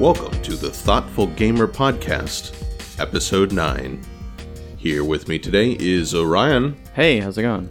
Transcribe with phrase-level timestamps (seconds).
[0.00, 2.54] Welcome to the Thoughtful Gamer Podcast,
[2.98, 4.00] Episode 9.
[4.78, 7.68] Here with me today is Orion, Hey, how's it going?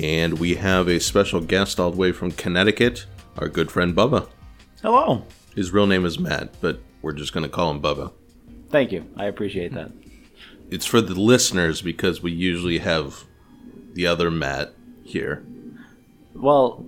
[0.00, 3.06] and we have a special guest all the way from Connecticut,
[3.38, 4.28] our good friend Bubba.
[4.82, 5.24] Hello.
[5.56, 8.12] His real name is Matt, but we're just going to call him Bubba.
[8.70, 9.06] Thank you.
[9.16, 9.90] I appreciate that.
[10.70, 13.24] It's for the listeners because we usually have
[13.92, 15.44] the other Matt here.
[16.34, 16.86] Well,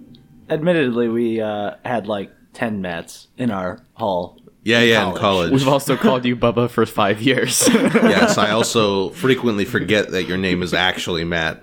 [0.48, 4.38] admittedly, we uh, had like 10 Mats in our hall.
[4.66, 5.20] Yeah, yeah, in College.
[5.20, 5.52] college.
[5.52, 7.68] We've also called you Bubba for five years.
[7.72, 11.62] yes, I also frequently forget that your name is actually Matt.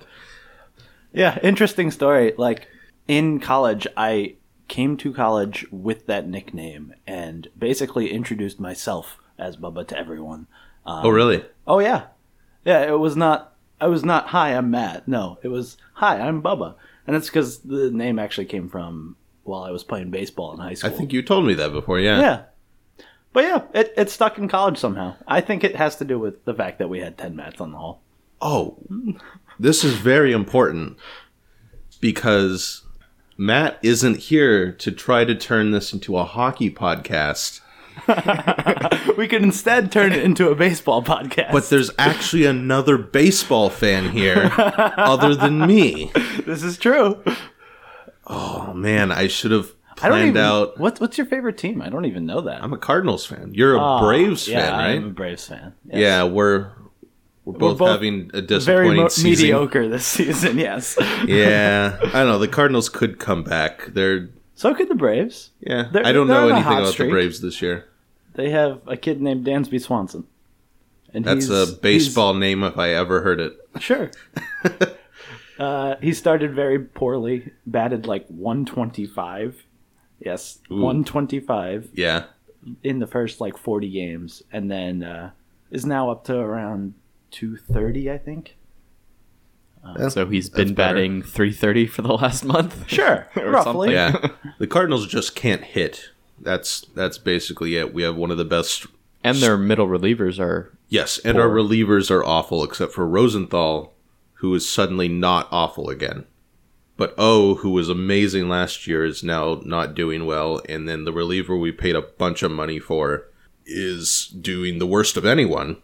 [1.11, 2.33] Yeah, interesting story.
[2.37, 2.69] Like,
[3.09, 4.35] in college, I
[4.69, 10.47] came to college with that nickname and basically introduced myself as Bubba to everyone.
[10.85, 11.43] Um, Oh, really?
[11.67, 12.05] Oh, yeah.
[12.63, 15.09] Yeah, it was not, I was not, hi, I'm Matt.
[15.09, 16.75] No, it was, hi, I'm Bubba.
[17.05, 20.75] And it's because the name actually came from while I was playing baseball in high
[20.75, 20.89] school.
[20.89, 22.21] I think you told me that before, yeah.
[22.21, 22.43] Yeah.
[23.33, 25.15] But yeah, it, it stuck in college somehow.
[25.27, 27.71] I think it has to do with the fact that we had 10 mats on
[27.71, 28.01] the hall.
[28.41, 28.77] Oh,
[29.59, 30.97] this is very important
[31.99, 32.83] because
[33.37, 37.61] Matt isn't here to try to turn this into a hockey podcast,
[39.17, 41.51] We could instead turn it into a baseball podcast.
[41.51, 46.11] but there's actually another baseball fan here other than me.
[46.45, 47.23] this is true.
[48.25, 50.37] Oh man, I should have I don't even.
[50.37, 50.77] out.
[50.79, 51.81] What's what's your favorite team?
[51.81, 52.63] I don't even know that.
[52.63, 53.51] I'm a Cardinals fan.
[53.53, 54.95] You're a Ah, Braves yeah, fan, right?
[54.95, 55.73] I'm a Braves fan.
[55.85, 55.97] Yes.
[55.99, 56.71] Yeah, we're
[57.45, 59.47] we're both, both having a Very disappointing mo- season.
[59.47, 60.57] mediocre this season.
[60.57, 60.97] Yes.
[61.25, 62.39] Yeah, I don't know.
[62.39, 63.87] The Cardinals could come back.
[63.87, 65.51] They're so could the Braves.
[65.59, 65.89] yeah.
[65.91, 67.09] They're- I don't know anything about streak.
[67.09, 67.85] the Braves this year.
[68.35, 70.25] They have a kid named Dansby Swanson.
[71.13, 73.53] And That's a baseball name if I ever heard it.
[73.79, 74.09] Sure.
[75.59, 77.51] uh, he started very poorly.
[77.67, 79.63] Batted like 125.
[80.23, 81.89] Yes, 125.
[81.93, 82.25] Yeah.
[82.81, 85.31] in the first like 40 games and then uh,
[85.69, 86.93] is now up to around
[87.31, 88.55] 230 i think
[90.09, 90.93] so he's been better.
[90.95, 92.87] batting 330 for the last month.
[92.89, 94.31] sure Or roughly something.
[94.31, 94.51] Yeah.
[94.59, 96.11] the Cardinals just can't hit.
[96.39, 97.93] That's that's basically it.
[97.93, 98.87] We have one of the best
[99.25, 100.71] And their middle relievers are.
[100.89, 103.93] Yes, and our relievers are awful except for Rosenthal,
[104.35, 106.25] who is suddenly not awful again.
[106.95, 111.13] But O, who was amazing last year, is now not doing well, and then the
[111.13, 113.25] reliever we paid a bunch of money for
[113.65, 115.77] is doing the worst of anyone.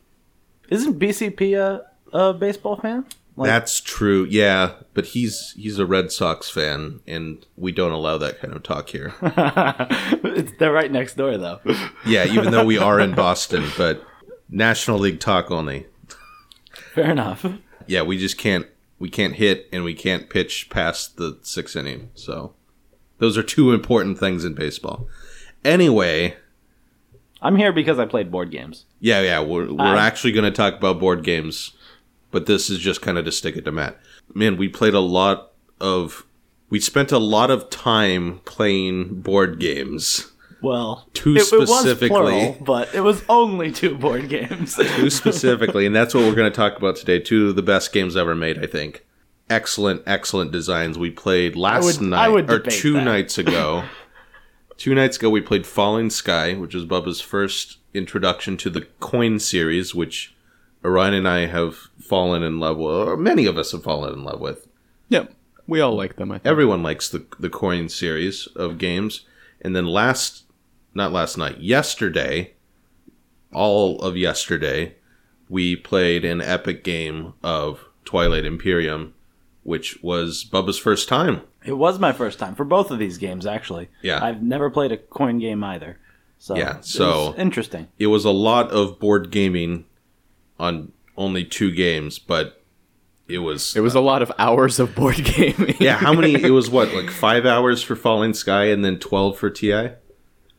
[0.69, 3.06] isn't bcp a, a baseball fan
[3.38, 8.18] like, That's true, yeah, but he's he's a Red Sox fan, and we don't allow
[8.18, 9.14] that kind of talk here.
[9.22, 11.62] it's, they're right next door though
[12.06, 14.03] yeah, even though we are in Boston, but
[14.50, 15.88] National League talk only.
[16.94, 17.46] fair enough
[17.90, 18.68] yeah, we just can't
[19.00, 22.10] we can't hit and we can't pitch past the sixth inning.
[22.14, 22.54] So
[23.18, 25.08] those are two important things in baseball.
[25.66, 26.36] Anyway,
[27.42, 30.52] i'm here because i played board games yeah, yeah, we're we're Uh, actually going to
[30.52, 31.72] talk about board games,
[32.32, 33.98] but this is just kind of to stick it to Matt.
[34.34, 36.26] Man, we played a lot of
[36.70, 40.31] we spent a lot of time playing board games.
[40.62, 42.09] Well Two it, it was specifically.
[42.09, 46.52] plural, but it was only two board games Two specifically, and that's what we're going
[46.52, 47.20] to talk about today.
[47.20, 49.06] Two of the best games ever made, I think.
[49.50, 50.98] Excellent, excellent designs.
[50.98, 53.03] We played last would- night I would or two that.
[53.03, 53.84] nights ago.
[54.78, 59.40] two nights ago, we played Falling Sky, which is Bubba's first introduction to the coin
[59.40, 60.36] series, which
[60.86, 64.24] Orion and I have fallen in love with, or many of us have fallen in
[64.24, 64.68] love with.
[65.09, 65.34] Yep.
[65.68, 66.46] We all like them, I think.
[66.48, 69.25] Everyone likes the the coin series of games.
[69.62, 70.46] And then last,
[70.94, 72.54] not last night, yesterday,
[73.54, 74.96] all of yesterday,
[75.48, 79.14] we played an epic game of Twilight Imperium,
[79.64, 81.42] which was Bubba's first time.
[81.66, 84.24] it was my first time for both of these games actually Yeah.
[84.24, 86.00] i've never played a coin game either
[86.38, 89.84] so Yeah, so- was interesting It was a lot of board gaming
[90.58, 92.64] on only two games, but
[93.28, 95.76] it was It was a lot of hours of board gaming.
[95.82, 95.98] yeah.
[95.98, 96.34] How many?
[96.34, 99.90] It was what like five hours for Falling Sky and then twelve for Ti.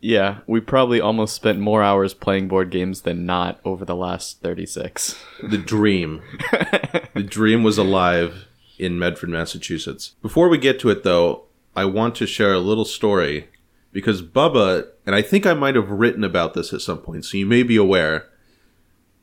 [0.00, 4.40] Yeah, we probably almost spent more hours playing board games than not over the last
[4.40, 5.22] 36.
[5.42, 6.22] The dream.
[7.14, 8.46] the dream was alive
[8.78, 10.14] in Medford, Massachusetts.
[10.22, 11.44] Before we get to it, though,
[11.76, 13.48] I want to share a little story
[13.92, 17.36] because Bubba, and I think I might have written about this at some point, so
[17.36, 18.28] you may be aware,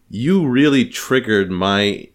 [0.10, 2.10] you really triggered my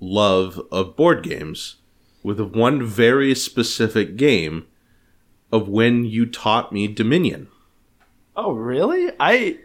[0.00, 1.76] love of board games
[2.22, 4.66] with one very specific game
[5.52, 7.48] of when you taught me Dominion.
[8.40, 9.10] Oh, really?
[9.18, 9.58] I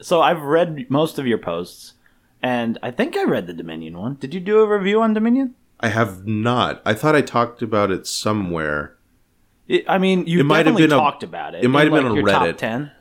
[0.00, 1.94] so I've read most of your posts,
[2.40, 4.14] and I think I read the Dominion one.
[4.14, 5.54] Did you do a review on Dominion?
[5.80, 6.80] I have not.
[6.86, 8.96] I thought I talked about it somewhere.
[9.66, 11.64] It, I mean, you It might have definitely been a- talked about it.
[11.64, 12.56] it might in, have been like, on your top Reddit.
[12.58, 12.92] ten.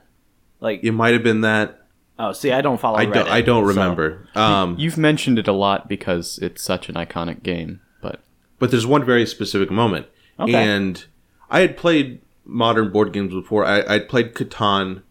[0.59, 1.85] Like, It might have been that.
[2.17, 2.97] oh, see, I don't follow.
[2.97, 3.27] I don't.
[3.27, 4.27] Reddit, I don't so- remember.
[4.33, 8.21] Um, You've mentioned it a lot because it's such an iconic game, but
[8.57, 10.07] but there's one very specific moment,
[10.39, 10.53] Okay.
[10.55, 11.05] and
[11.51, 13.65] I had played modern board games before.
[13.65, 15.01] I, I'd played Catan.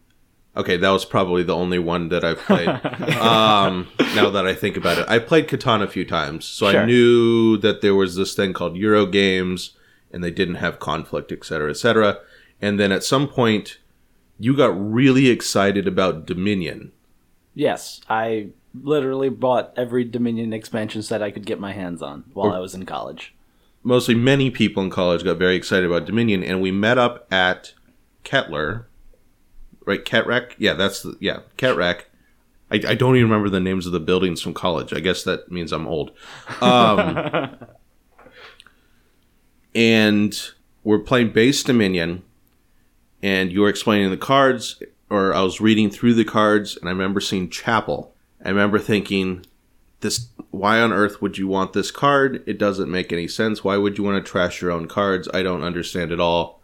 [0.57, 2.69] Okay, that was probably the only one that I've played.
[3.19, 6.83] um, now that I think about it, I played Catan a few times, so Sure.
[6.83, 9.73] I knew that there was this thing called Euro games,
[10.13, 12.19] and they didn't have conflict, et cetera, et cetera.
[12.63, 13.79] And then at some point,
[14.39, 16.93] you got really excited about Dominion.
[17.55, 22.53] Yes, I literally bought every Dominion expansion set I could get my hands on while
[22.53, 23.34] I was in college.
[23.85, 27.75] Mostly many people in college got very excited about Dominion, and we met up at
[28.25, 28.87] Kettler,
[29.85, 30.05] right?
[30.05, 32.03] Ketrec, yeah, that's the yeah Ketrec.
[32.71, 34.93] I, I don't even remember the names of the buildings from college.
[34.93, 36.13] I guess that means I'm old.
[36.63, 37.55] Um,
[39.75, 40.41] and
[40.83, 42.23] we're playing base Dominion,
[43.23, 46.93] and you were explaining the cards, or I was reading through the cards, and I
[46.93, 48.15] remember seeing Chapel.
[48.45, 49.45] I remember thinking,
[50.01, 52.43] this why on earth would you want this card?
[52.47, 53.62] It doesn't make any sense.
[53.62, 55.29] Why would you want to trash your own cards?
[55.35, 56.62] I don't understand at all.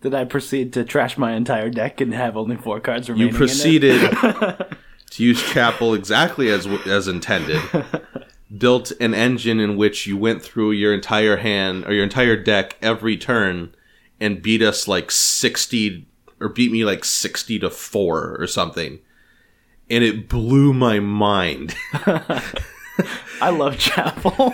[0.00, 3.32] Did I proceed to trash my entire deck and have only four cards remaining?
[3.32, 4.00] you proceeded
[5.10, 7.60] to use chapel exactly as as intended.
[8.58, 12.76] Built an engine in which you went through your entire hand or your entire deck
[12.80, 13.74] every turn
[14.20, 16.06] and beat us like 60
[16.40, 19.00] or beat me like 60 to 4 or something.
[19.90, 21.74] And it blew my mind
[23.40, 24.52] I love Chapel.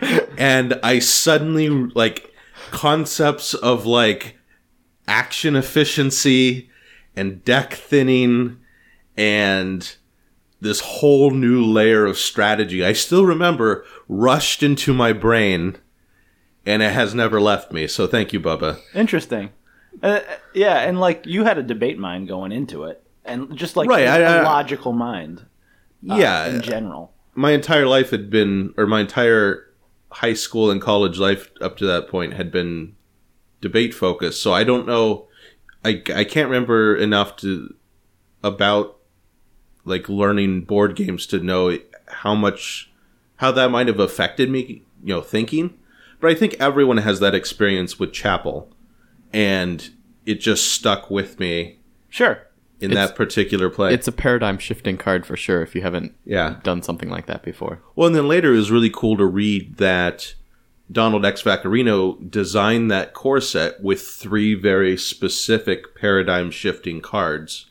[0.38, 2.32] and I suddenly like
[2.70, 4.38] concepts of like
[5.06, 6.70] action efficiency
[7.16, 8.58] and deck thinning
[9.16, 9.96] and
[10.60, 12.84] this whole new layer of strategy.
[12.84, 15.76] I still remember rushed into my brain
[16.66, 17.86] and it has never left me.
[17.86, 18.80] So thank you, Bubba.
[18.94, 19.50] Interesting.
[20.02, 20.20] Uh,
[20.54, 24.04] yeah, and like you had a debate mind going into it, and just like Right,
[24.06, 25.40] a I- I- logical mind.
[26.10, 27.13] uh, yeah, in general.
[27.34, 29.70] My entire life had been, or my entire
[30.10, 32.94] high school and college life up to that point had been
[33.60, 34.42] debate focused.
[34.42, 35.26] So I don't know,
[35.84, 37.74] I, I can't remember enough to
[38.42, 38.98] about
[39.84, 42.90] like learning board games to know how much
[43.36, 45.78] how that might have affected me, you know, thinking.
[46.20, 48.70] But I think everyone has that experience with Chapel,
[49.32, 49.90] and
[50.24, 51.78] it just stuck with me
[52.14, 52.46] Sure.
[52.84, 53.92] In It's- that particular play.
[53.94, 56.56] it's a paradigm shifting card for sure if you haven't yeah.
[56.62, 57.80] done something like that before.
[57.96, 60.34] Well, and then later it was really cool to read that
[60.92, 61.42] Donald X.
[61.42, 67.66] Vaccarino designed that core set with three very specific paradigm shifting cards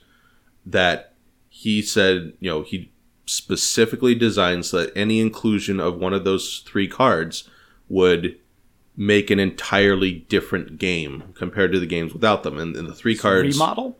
[0.65, 1.13] that
[1.49, 2.91] he said, you know, he
[3.25, 7.49] specifically designed so that any inclusion of one of those three cards
[7.87, 8.37] would
[8.97, 12.57] make an entirely different game compared to the games without them.
[12.57, 13.55] And, and the three cards.
[13.55, 13.97] Remodel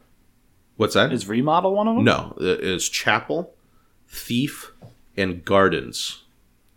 [0.77, 1.11] What's that?
[1.13, 2.03] is remodel one of them.
[2.05, 3.53] no, it is Chapel,
[4.07, 4.71] Thief,
[5.15, 6.23] and Gardens.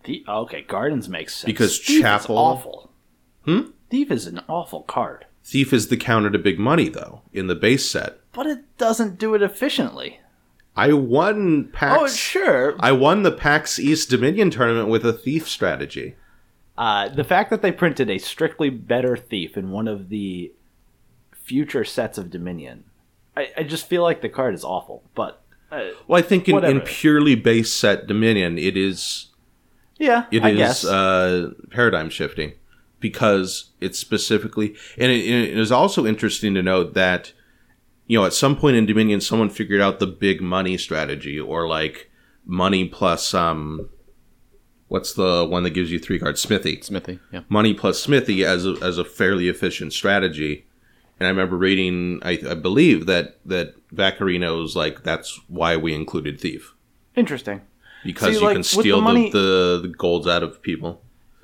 [0.05, 1.47] The, okay, Gardens makes sense.
[1.47, 2.91] Because Thief is Chapel- awful.
[3.45, 3.61] Hmm?
[3.91, 7.55] Thief is an awful card, Thief is the counter to big money, though, in the
[7.55, 8.19] base set.
[8.33, 10.21] but it doesn't do it efficiently.
[10.77, 12.03] I won PAX.
[12.03, 12.77] Oh, sure.
[12.81, 16.17] I won the PAX East Dominion tournament with a Thief strategy.
[16.77, 20.53] Uh, the fact that they printed a strictly better thief in one of the
[21.33, 22.85] future sets of Dominion,
[23.37, 25.03] I, I just feel like the card is awful.
[25.15, 29.29] But uh, Well, I think in, in purely base set Dominion, it is
[29.99, 30.85] yeah, it I is guess.
[30.85, 32.53] uh, paradigm shifting
[33.01, 37.33] because it's specifically, and it, it is also interesting to note that
[38.07, 41.69] you know at some point in Dominion, someone figured out the big money strategy or
[41.69, 42.11] like
[42.45, 43.89] money plus um,
[44.89, 46.41] what's the one that gives you three cards?
[46.41, 46.81] Smithy.
[46.83, 47.41] Smithy, yeah.
[47.49, 50.67] money plus Smithy as a, as a fairly efficient strategy.
[51.19, 56.39] And I remember reading, I, I believe that that Vaccarino's like that's why we included
[56.41, 56.75] Thief
[57.15, 57.63] Interesting.
[58.05, 60.61] because See, you like, can with the steal the, money- the, the golds out of
[60.63, 61.03] people.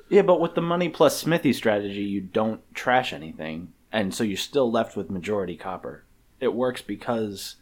[0.09, 4.37] Yeah, but with the money plus Smithy strategy, you don't trash anything, and so you're
[4.37, 6.03] still left with majority copper.
[6.39, 7.55] It works because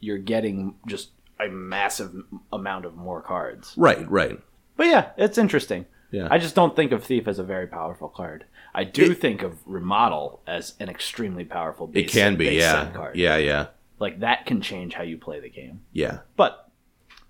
[0.00, 1.10] you're getting just
[1.40, 2.12] a massive
[2.52, 3.72] amount of more cards.
[3.78, 4.38] Right, right.
[4.76, 5.86] But yeah, it's interesting.
[6.10, 6.28] Yeah.
[6.30, 8.44] I just don't think of Thief as a very powerful card.
[8.76, 11.86] I do It- think of Remodel as an extremely powerful.
[11.86, 13.16] Base It can be, base yeah, card.
[13.16, 13.66] yeah, yeah,
[13.98, 15.80] like that can change how you play the game.
[15.92, 16.18] yeah.
[16.36, 16.68] But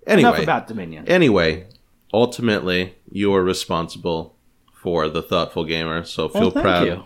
[0.05, 1.07] Anyway, enough about Dominion.
[1.07, 1.67] anyway,
[2.13, 4.35] ultimately, you are responsible
[4.73, 6.03] for the thoughtful gamer.
[6.03, 6.87] So feel Well, thank proud.
[6.87, 7.03] you.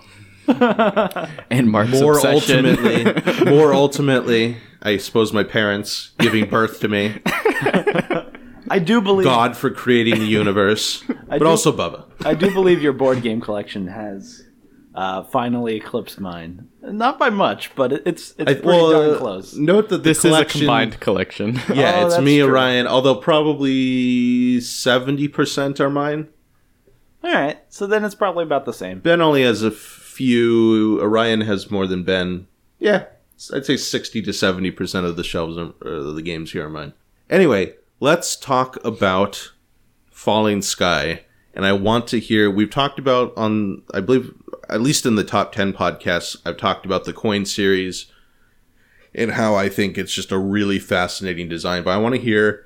[1.52, 2.66] And Mark's More obsession.
[2.66, 7.20] ultimately, more ultimately, I suppose my parents giving birth to me.
[8.72, 12.06] I do believe God for creating the universe, but do- also Bubba.
[12.26, 14.44] I do believe your board game collection has
[14.96, 16.68] uh, finally eclipsed mine.
[16.82, 19.56] Not by much, but it's it's I- pretty well, darn uh, close.
[19.56, 21.60] Note that This is a combined collection.
[21.74, 22.50] Yeah, Oh, it's me, true.
[22.50, 22.88] Orion.
[22.88, 26.30] Although probably seventy percent are mine.
[27.24, 29.00] All right, so then it's probably about the same.
[29.00, 31.00] Ben only has a few.
[31.02, 32.48] Orion has more than Ben.
[32.80, 33.06] Yeah,
[33.54, 36.70] I'd say sixty to seventy percent of the shelves are, uh, the games here are
[36.70, 36.94] mine.
[37.30, 39.54] Anyway, let's talk about
[40.12, 41.24] Falling Sky.
[41.54, 42.50] And I want to hear.
[42.50, 44.34] We've talked about on, I believe,
[44.70, 48.08] at least in the top ten podcasts, I've talked about the coin series
[49.14, 51.84] and how I think it's just a really fascinating design.
[51.84, 52.66] But I want to hear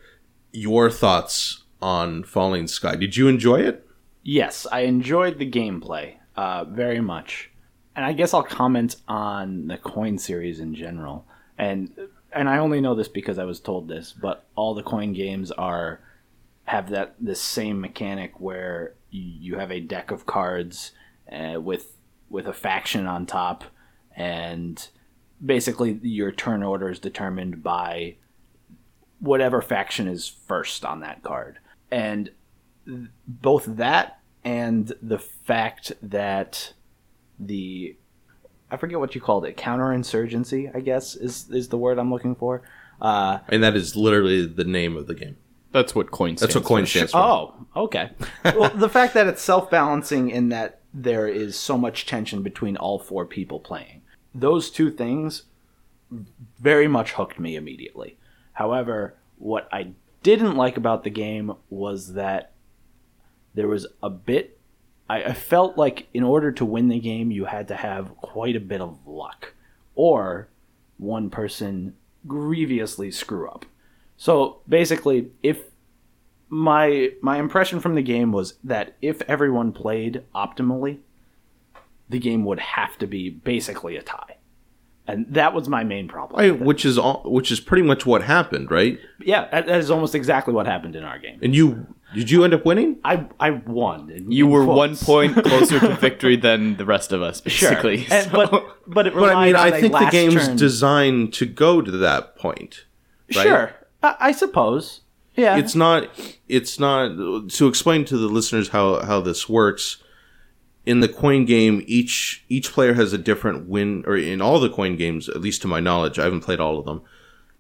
[0.52, 2.96] your thoughts on Falling Sky.
[2.96, 3.88] Did you enjoy it?
[4.24, 7.52] Yes, I enjoyed the gameplay uh, very much,
[7.96, 11.26] and I guess I'll comment on the coin series in general.
[11.58, 11.92] And
[12.36, 15.52] and I only know this because I was told this, but all the coin games
[15.52, 16.02] are
[16.66, 20.92] have that this same mechanic where you, have a deck of cards
[21.32, 21.96] uh, with
[22.30, 23.64] with a faction on top,
[24.16, 24.90] and
[25.44, 28.16] basically your turn order is determined by
[29.20, 32.32] whatever faction is first on that card, and
[33.26, 36.74] both that and the fact that
[37.40, 37.96] the
[38.72, 42.36] I forget what you called it counterinsurgency I guess is is the word I'm looking
[42.36, 42.62] for.
[43.02, 45.38] Uh, And that is literally the name of the game.
[45.72, 46.90] That's what coin stands That's what coin for.
[46.90, 47.18] stands for.
[47.18, 48.12] oh, okay.
[48.46, 52.78] well, the fact that it's self balancing in that there is so much tension between
[52.78, 54.02] all four people playing.
[54.34, 55.44] Those two things
[56.60, 58.18] very much hooked me immediately.
[58.54, 59.92] However, what I
[60.24, 62.52] didn't like about the game was that
[63.54, 64.55] there was a bit.
[65.10, 68.56] I, I felt like in order to win the game, you had to have quite
[68.56, 69.54] a bit of luck,
[69.96, 70.50] or
[70.98, 71.96] one person
[72.28, 73.66] grievously screw up.
[74.18, 75.60] So basically, if
[76.50, 81.00] my my impression from the game was that if everyone played optimally,
[82.10, 84.38] the game would have to be basically a tie,
[85.08, 86.60] and that was my main problem.
[86.64, 89.00] Which is all, which is pretty much what happened, right?
[89.20, 91.40] yeah, that that is almost exactly what happened in our game.
[91.42, 92.98] And you did you end up winning?
[93.04, 94.10] I I won.
[94.10, 94.78] in- You in were quotes.
[94.78, 94.96] one
[95.34, 98.08] point closer to victory than the rest of us, Sure, basically.
[98.10, 100.48] And- so- but but it But I mean, relied on I a think the game's
[100.48, 100.56] turn.
[100.58, 102.86] designed to go to that point.
[103.36, 103.44] right?
[103.44, 105.02] Sure, I, I suppose.
[105.36, 106.08] Yeah, It's not.
[106.48, 107.50] It's not.
[107.58, 109.98] To explain to the listeners how how this works,
[110.86, 114.70] in the coin game, each each player has a different win, or in all the
[114.70, 117.02] coin games, at least to my knowledge, I haven't played all of them.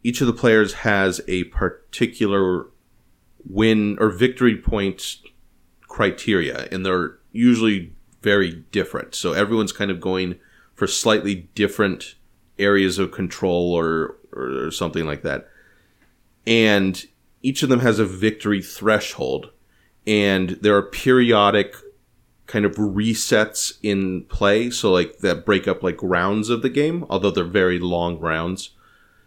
[0.03, 2.67] Each of the players has a particular
[3.49, 5.17] win or victory point
[5.87, 9.15] criteria, and they're usually very different.
[9.15, 10.39] So everyone's kind of going
[10.73, 12.15] for slightly different
[12.57, 15.47] areas of control or or, something like that.
[16.45, 17.05] And
[17.41, 19.51] each of them has a victory threshold,
[20.05, 21.75] and there are periodic
[22.47, 24.69] kind of resets in play.
[24.69, 28.71] So like that break up like rounds of the game, although they're very long rounds.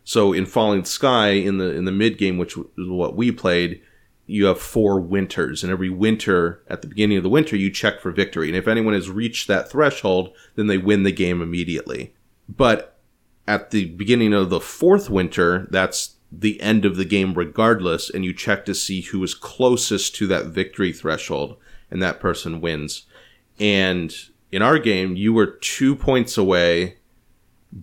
[0.05, 3.83] So in Falling Sky in the in the mid game, which is what we played,
[4.29, 7.99] you have four winters, and every winter at the beginning of the winter you check
[7.99, 12.15] for victory, and if anyone has reached that threshold, then they win the game immediately.
[12.49, 12.99] But
[13.47, 18.23] at the beginning of the fourth winter, that's the end of the game regardless, and
[18.23, 21.57] you check to see who is closest to that victory threshold,
[21.91, 23.07] and that person wins.
[23.59, 24.15] And
[24.53, 26.98] in our game, you were two points away.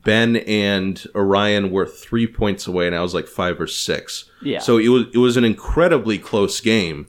[0.03, 4.29] Ben and Orion were three points away, and I was like five or six.
[4.41, 4.59] Yeah.
[4.59, 7.07] So it was it was an incredibly close game,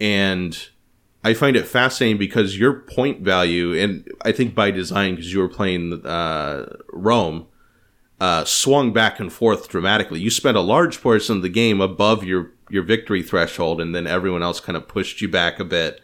[0.00, 0.68] and
[1.24, 5.40] I find it fascinating because your point value, and I think by design, because you
[5.40, 7.46] were playing uh, Rome,
[8.20, 10.20] uh, swung back and forth dramatically.
[10.20, 14.06] You spent a large portion of the game above your your victory threshold, and then
[14.06, 16.00] everyone else kind of pushed you back a bit.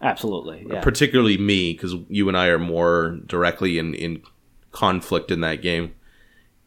[0.00, 0.66] absolutely.
[0.68, 0.80] Yeah.
[0.80, 4.22] Particularly me, because you and I are more directly in in
[4.72, 5.94] conflict in that game,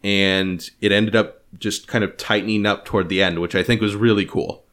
[0.04, 3.82] and it ended up just kind of tightening up toward the end, which I think
[3.82, 4.64] was really cool.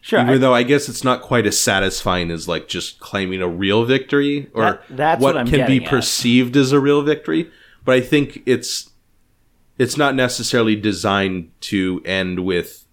[0.00, 0.20] sure.
[0.20, 3.48] Even I- though I guess it's not quite as satisfying as like just claiming a
[3.48, 5.88] real victory or That- that's what, what can be at.
[5.90, 7.50] perceived as a real victory.
[7.84, 8.90] But I think it's
[9.78, 12.86] it's not necessarily designed to end with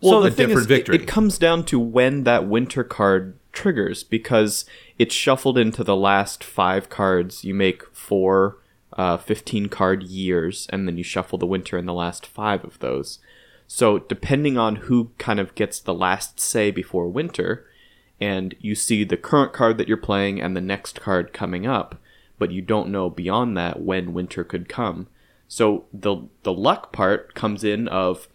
[0.00, 0.94] Well, a the thing different is, victory.
[0.96, 4.64] It, it comes down to when that winter card triggers because
[4.98, 7.44] it's shuffled into the last five cards.
[7.44, 8.58] You make four
[8.96, 12.78] uh, 15 card years, and then you shuffle the winter in the last five of
[12.80, 13.18] those.
[13.68, 17.66] So, depending on who kind of gets the last say before winter,
[18.20, 22.00] and you see the current card that you're playing and the next card coming up,
[22.38, 25.08] but you don't know beyond that when winter could come.
[25.48, 28.28] So the the luck part comes in of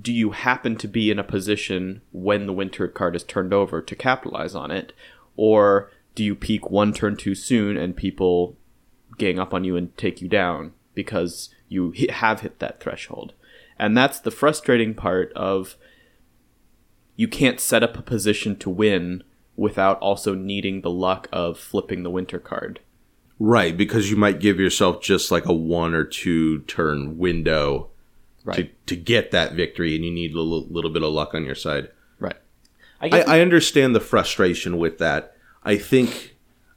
[0.00, 3.80] do you happen to be in a position when the winter card is turned over
[3.80, 4.92] to capitalize on it
[5.36, 8.56] or do you peak one turn too soon and people
[9.18, 13.32] gang up on you and take you down because you hit, have hit that threshold.
[13.78, 15.76] And that's the frustrating part of
[17.16, 19.22] you can't set up a position to win
[19.56, 22.80] without also needing the luck of flipping the winter card.
[23.38, 27.90] Right, because you might give yourself just like a one or two turn window
[28.46, 28.56] Right.
[28.86, 31.44] to, to get that victory, and you need a little, little bit of luck on
[31.44, 31.88] your side.
[32.20, 32.36] Right.
[33.00, 35.36] I I, I understand the frustration with that.
[35.64, 36.35] I think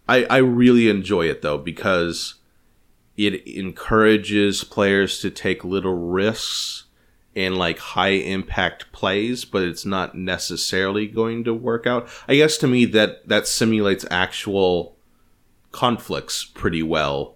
[0.09, 2.35] I, I really enjoy it though because
[3.15, 6.85] it encourages players to take little risks
[7.35, 12.09] and like high impact plays, but it's not necessarily going to work out.
[12.27, 14.97] I guess to me that that simulates actual
[15.71, 17.35] conflicts pretty well,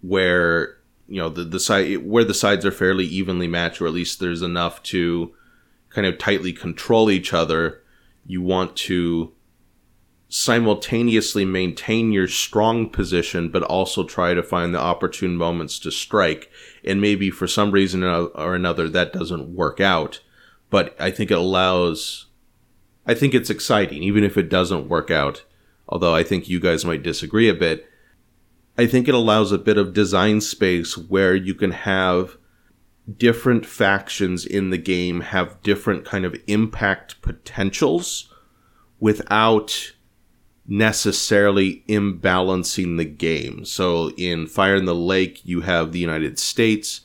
[0.00, 0.78] where
[1.08, 4.20] you know the the side where the sides are fairly evenly matched, or at least
[4.20, 5.34] there's enough to
[5.90, 7.82] kind of tightly control each other.
[8.24, 9.32] You want to
[10.36, 16.50] simultaneously maintain your strong position, but also try to find the opportune moments to strike.
[16.82, 20.20] And maybe for some reason or another, that doesn't work out.
[20.70, 22.26] But I think it allows,
[23.06, 25.44] I think it's exciting, even if it doesn't work out.
[25.88, 27.88] Although I think you guys might disagree a bit.
[28.76, 32.38] I think it allows a bit of design space where you can have
[33.18, 38.34] different factions in the game have different kind of impact potentials
[38.98, 39.92] without
[40.66, 43.64] necessarily imbalancing the game.
[43.64, 47.02] So in Fire in the Lake, you have the United States.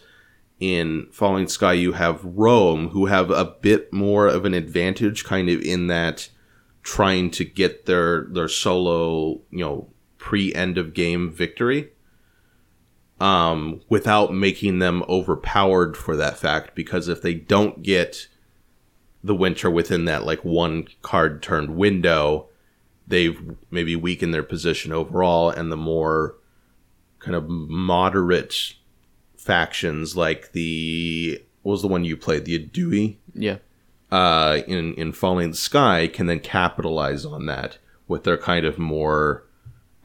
[0.59, 5.49] In Falling Sky, you have Rome, who have a bit more of an advantage, kind
[5.49, 6.29] of in that
[6.83, 11.91] trying to get their their solo, you know, pre end of game victory.
[13.21, 18.27] Um, without making them overpowered for that fact, because if they don't get
[19.23, 22.48] the winter within that like one card turned window,
[23.09, 23.39] they've
[23.69, 26.35] maybe weakened their position overall, and the more
[27.19, 28.75] kind of moderate
[29.37, 33.57] factions like the what was the one you played the Aedui Yeah.
[34.11, 39.43] uh, in in Falling Sky can then capitalize on that with their kind of more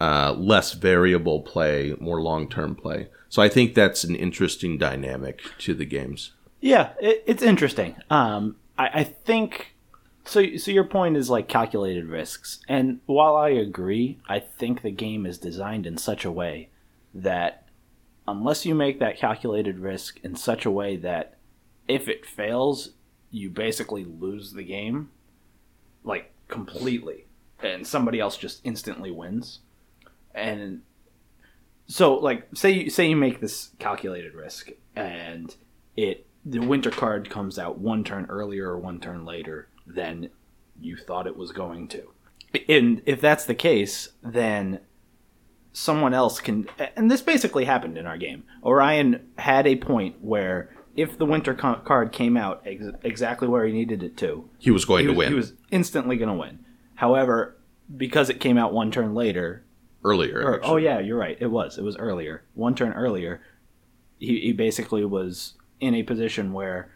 [0.01, 3.09] uh, less variable play, more long term play.
[3.29, 6.33] So I think that's an interesting dynamic to the games.
[6.61, 7.97] Yeah, it, it's interesting.
[8.11, 9.75] Um, I, I think
[10.25, 10.57] so.
[10.57, 15.27] So your point is like calculated risks, and while I agree, I think the game
[15.27, 16.71] is designed in such a way
[17.13, 17.67] that
[18.27, 21.37] unless you make that calculated risk in such a way that
[21.87, 22.91] if it fails,
[23.31, 25.11] you basically lose the game,
[26.03, 27.27] like completely,
[27.63, 29.61] and somebody else just instantly wins,
[30.35, 30.83] and
[31.87, 35.55] so like say you say you make this calculated risk and
[35.97, 40.31] it the winter card comes out one turn earlier or one turn later than
[40.81, 42.11] you thought it was going to.
[42.69, 44.81] And if that's the case, then
[45.73, 48.45] someone else can and this basically happened in our game.
[48.63, 53.73] Orion had a point where if the winter card came out ex- exactly where he
[53.73, 56.35] needed it to, He was going he to was, win he was instantly going to
[56.39, 56.61] win.
[56.95, 57.57] However,
[57.97, 59.65] because it came out one turn later,
[60.05, 60.41] earlier.
[60.41, 61.37] or, oh yeah, you're right.
[61.41, 61.77] It was.
[61.77, 62.45] It was earlier.
[62.55, 63.41] One turn earlier.
[64.21, 66.94] He, he basically was in a position where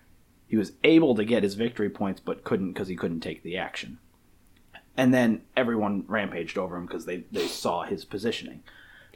[0.49, 3.57] he was able to get his victory points, but couldn't because he couldn't take the
[3.57, 3.99] action.
[4.97, 8.63] And then everyone rampaged over him because they, they saw his positioning.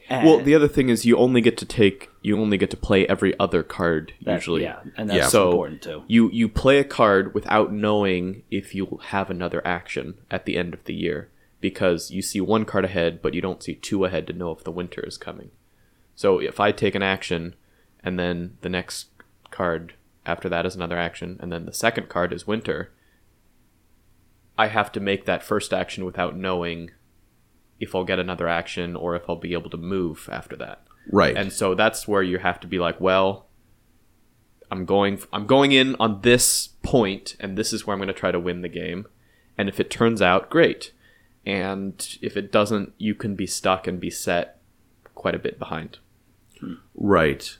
[0.08, 2.76] And Well, the other thing is you only get to take you only get to
[2.76, 4.62] play every other card that- usually.
[4.62, 6.04] yeah, and that's So important too.
[6.06, 10.74] you you play a card without knowing if you'll have another action at the end
[10.74, 14.26] of the year because you see one card ahead, but you don't see two ahead
[14.26, 15.50] to know if the winter is coming.
[16.16, 17.54] So if I take an action,
[18.04, 19.06] and then the next
[19.50, 22.92] card after that is another action, and then the second card is winter,
[24.56, 26.90] I have to make that first action without knowing
[27.80, 30.82] if I'll get another action or if I'll be able to move after that.
[31.10, 31.36] Right.
[31.36, 33.46] And so that's where you have to be like, well,
[34.70, 38.14] I'm going I'm going in on this point and this is where I'm going to
[38.14, 39.06] try to win the game.
[39.58, 40.92] And if it turns out, great.
[41.44, 44.60] And if it doesn't, you can be stuck and be set
[45.14, 45.98] quite a bit behind.
[46.94, 47.58] right.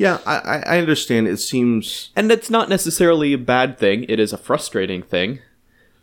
[0.00, 1.28] Yeah, I, I understand.
[1.28, 4.06] It seems And it's not necessarily a bad thing.
[4.08, 5.40] It is a frustrating thing.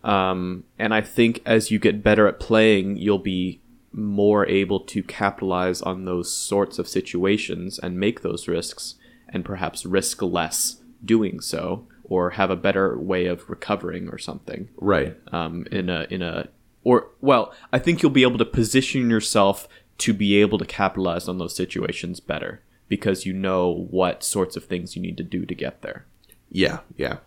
[0.04, 3.60] Um, and I think as you get better at playing, you'll be
[3.92, 8.96] more able to capitalize on those sorts of situations and make those risks,
[9.30, 14.70] and perhaps risk less doing so, or have a better way of recovering or something.
[14.78, 15.18] right.
[15.34, 16.50] Um, in a in a
[16.84, 21.28] or well, I think you'll be able to position yourself to be able to capitalize
[21.28, 25.46] on those situations better because you know what sorts of things you need to do
[25.46, 26.06] to get there.
[26.50, 27.18] Yeah, yeah,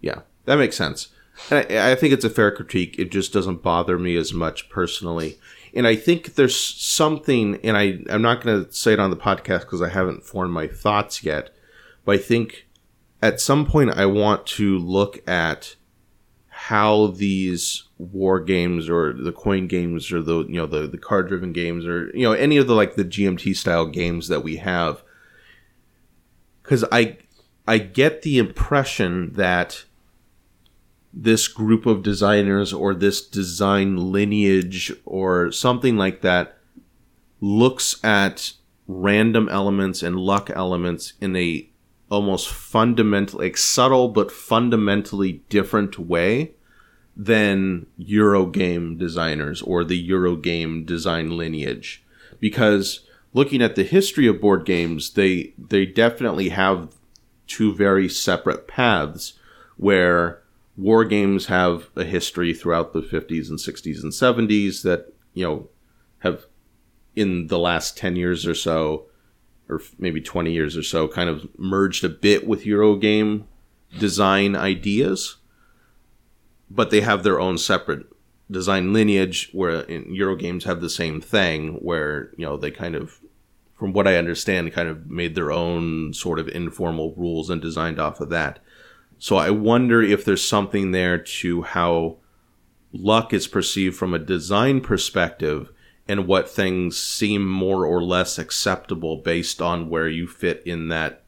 [0.00, 0.20] yeah.
[0.44, 1.08] That makes sense.
[1.50, 2.96] And I, I think it's a fair critique.
[2.98, 5.38] It just doesn't bother me as much personally.
[5.74, 9.16] And I think there's something, and I, I'm not going to say it on the
[9.16, 11.50] podcast because I haven't formed my thoughts yet,
[12.04, 12.66] but I think
[13.22, 15.76] at some point I want to look at
[16.66, 21.26] how these war games or the coin games or the you know the the card
[21.26, 24.58] driven games or you know any of the like the GMT style games that we
[24.58, 25.02] have
[26.62, 27.18] cuz I
[27.66, 29.86] I get the impression that
[31.12, 36.58] this group of designers or this design lineage or something like that
[37.40, 38.52] looks at
[38.86, 41.68] random elements and luck elements in a
[42.12, 46.52] almost fundamentally like subtle but fundamentally different way
[47.16, 52.04] than Eurogame designers or the Eurogame design lineage.
[52.38, 53.00] Because
[53.32, 56.94] looking at the history of board games, they they definitely have
[57.46, 59.32] two very separate paths
[59.78, 60.42] where
[60.76, 65.68] war games have a history throughout the 50s and 60s and 70s that, you know,
[66.18, 66.44] have
[67.16, 69.06] in the last 10 years or so
[69.72, 73.44] or maybe 20 years or so, kind of merged a bit with Eurogame
[73.98, 75.36] design ideas,
[76.70, 78.06] but they have their own separate
[78.50, 83.20] design lineage where Eurogames have the same thing where, you know, they kind of
[83.82, 87.98] from what I understand kind of made their own sort of informal rules and designed
[87.98, 88.60] off of that.
[89.18, 92.18] So I wonder if there's something there to how
[92.92, 95.72] luck is perceived from a design perspective
[96.08, 101.22] and what things seem more or less acceptable based on where you fit in that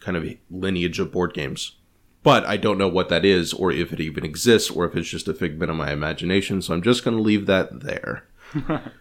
[0.00, 1.76] kind of lineage of board games.
[2.22, 5.08] But I don't know what that is, or if it even exists, or if it's
[5.08, 8.24] just a figment of my imagination, so I'm just going to leave that there.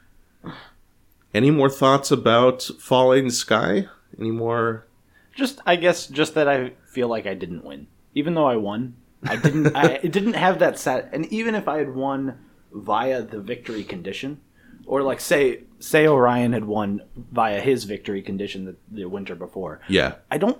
[1.34, 3.88] Any more thoughts about Falling Sky?
[4.19, 4.88] Any more?
[5.36, 8.95] Just, I guess, just that I feel like I didn't win, even though I won.
[9.23, 9.75] I didn't.
[9.75, 12.39] I it didn't have that set, and even if I had won
[12.73, 14.41] via the victory condition,
[14.86, 19.82] or like say say Orion had won via his victory condition the, the winter before.
[19.88, 20.15] Yeah.
[20.30, 20.58] I don't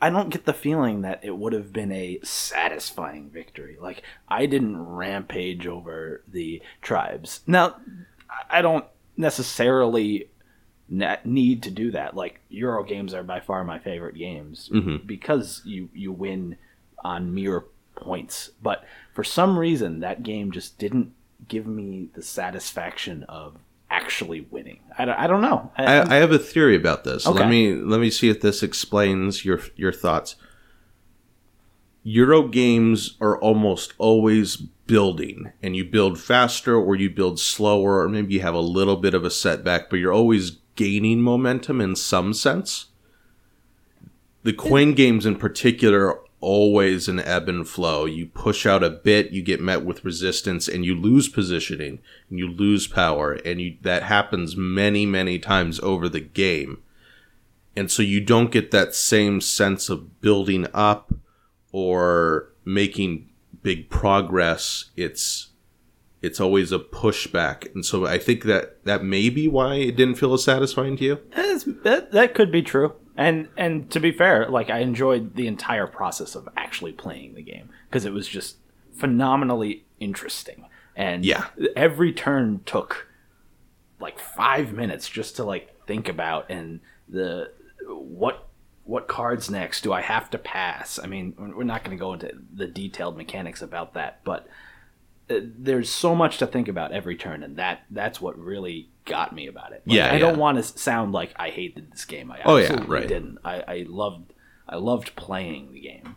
[0.00, 3.76] I don't get the feeling that it would have been a satisfying victory.
[3.80, 7.40] Like I didn't rampage over the tribes.
[7.46, 7.76] Now,
[8.48, 8.84] I don't
[9.16, 10.28] necessarily
[11.24, 12.14] need to do that.
[12.16, 15.06] Like Euro games are by far my favorite games Mhm.
[15.06, 16.56] because you you win
[17.04, 17.64] on mere
[17.96, 18.50] points.
[18.62, 21.12] But for some reason, that game just didn't
[21.46, 23.56] give me the satisfaction of
[23.90, 24.80] actually winning.
[24.98, 25.70] I don't, I don't know.
[25.76, 27.26] I, I, I have a theory about this.
[27.26, 27.38] Okay.
[27.38, 30.36] Let me let me see if this explains your your thoughts.
[32.02, 38.08] Euro games are almost always building, and you build faster or you build slower, or
[38.08, 41.96] maybe you have a little bit of a setback, but you're always gaining momentum in
[41.96, 42.86] some sense.
[44.44, 48.04] The coin games in particular are always an ebb and flow.
[48.04, 52.38] You push out a bit, you get met with resistance, and you lose positioning, and
[52.38, 56.82] you lose power, and you that happens many, many times over the game.
[57.76, 61.14] And so you don't get that same sense of building up
[61.70, 63.28] or making
[63.62, 64.86] big progress.
[64.96, 65.48] It's
[66.20, 67.72] it's always a pushback.
[67.74, 71.04] And so I think that that may be why it didn't feel as satisfying to
[71.04, 71.18] you.
[71.84, 72.94] That that could be true.
[73.18, 77.42] And and to be fair, like I enjoyed the entire process of actually playing the
[77.42, 78.56] game because it was just
[78.94, 80.64] phenomenally interesting.
[80.96, 81.46] And Yeah.
[81.76, 83.08] every turn took
[84.00, 86.78] like 5 minutes just to like think about and
[87.08, 87.50] the
[87.88, 88.46] what
[88.84, 90.98] what cards next do I have to pass?
[91.02, 94.46] I mean, we're not going to go into the detailed mechanics about that, but
[95.28, 99.46] there's so much to think about every turn, and that that's what really got me
[99.46, 99.82] about it.
[99.86, 100.18] Like, Yeah, I yeah.
[100.18, 102.30] don't want to sound like I hated this game.
[102.30, 103.06] I Oh, yeah, right.
[103.06, 103.38] didn't.
[103.44, 104.32] I, I loved
[104.68, 106.16] I loved playing the game.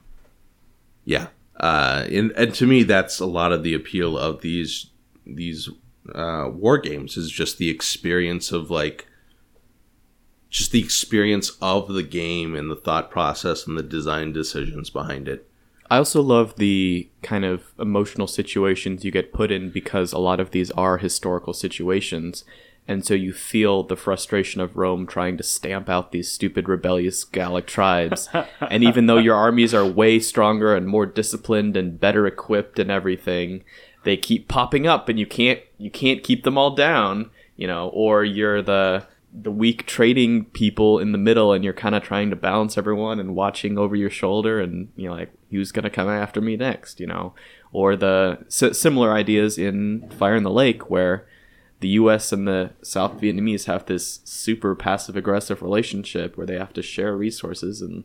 [1.06, 1.28] Yeah.
[1.60, 4.88] Uh, and, and to me, that's a lot of the appeal of these
[5.26, 5.70] these
[6.16, 9.08] uh, war games is just the experience of like
[10.50, 15.28] just the experience of the game and the thought process and the design decisions behind
[15.28, 15.48] it.
[15.92, 20.40] I also love the kind of emotional situations you get put in because a lot
[20.40, 22.46] of these are historical situations.
[22.88, 27.26] And so you feel the frustration of Rome trying to stamp out these stupid rebellious
[27.26, 28.30] Gallic tribes.
[28.62, 32.90] and even though your armies are way stronger and more disciplined and better equipped and
[32.90, 33.66] everything,
[34.06, 37.90] they keep popping up and you can't you can't keep them all down, you know,
[37.90, 42.30] or you're the the weak trading people in the middle and you're kind of trying
[42.30, 45.90] to balance everyone and watching over your shoulder and you know like who's going to
[45.90, 47.34] come after me next you know
[47.72, 51.26] or the s- similar ideas in fire in the lake where
[51.80, 56.74] the US and the South Vietnamese have this super passive aggressive relationship where they have
[56.74, 58.04] to share resources and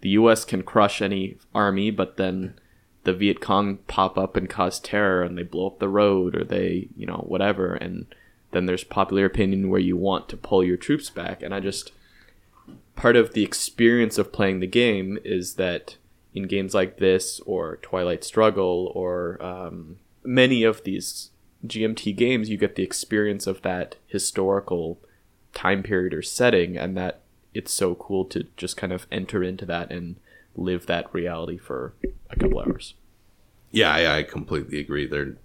[0.00, 2.54] the US can crush any army but then
[3.04, 6.42] the Viet Cong pop up and cause terror and they blow up the road or
[6.42, 7.74] they, you know, whatever.
[7.74, 8.06] And
[8.54, 11.42] then there's popular opinion where you want to pull your troops back.
[11.42, 11.92] And I just,
[12.96, 15.96] part of the experience of playing the game is that
[16.32, 21.30] in games like this or Twilight Struggle or um, many of these
[21.66, 24.98] GMT games, you get the experience of that historical
[25.52, 27.20] time period or setting, and that
[27.54, 30.16] it's so cool to just kind of enter into that and
[30.56, 31.94] live that reality for
[32.30, 32.94] a couple hours.
[33.70, 35.06] Yeah, I, I completely agree.
[35.06, 35.36] They're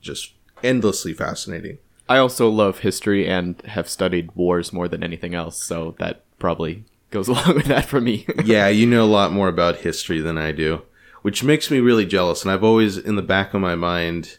[0.00, 1.78] just endlessly fascinating.
[2.10, 6.82] I also love history and have studied wars more than anything else, so that probably
[7.12, 8.26] goes along with that for me.
[8.44, 10.82] yeah, you know a lot more about history than I do,
[11.22, 12.42] which makes me really jealous.
[12.42, 14.38] And I've always, in the back of my mind,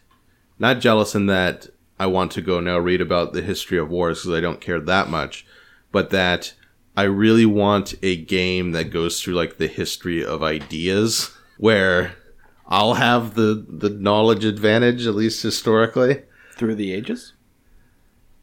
[0.60, 4.20] not jealous in that I want to go now read about the history of wars
[4.20, 5.46] because I don't care that much,
[5.94, 6.54] but that
[6.98, 12.18] I really want a game that goes through like the history of ideas where
[12.68, 16.24] I'll have the the knowledge advantage at least historically.
[16.58, 17.32] Through the ages?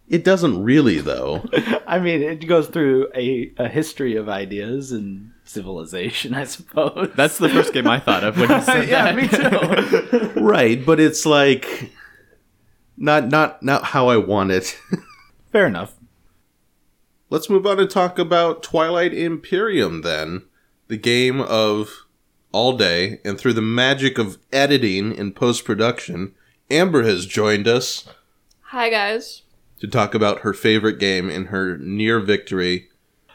[0.08, 1.44] It doesn't really though.
[1.86, 7.10] I mean, it goes through a, a history of ideas and civilization, I suppose.
[7.14, 9.16] That's the first game I thought of when you said yeah, that.
[9.16, 10.40] me too.
[10.40, 11.92] right, but it's like
[12.96, 14.78] not not not how I want it.
[15.52, 15.94] Fair enough.
[17.30, 20.44] Let's move on and talk about Twilight Imperium then.
[20.88, 22.06] The game of
[22.52, 26.34] all day and through the magic of editing and post-production,
[26.70, 28.08] Amber has joined us
[28.70, 29.42] Hi guys.
[29.80, 32.88] To talk about her favorite game and her near victory.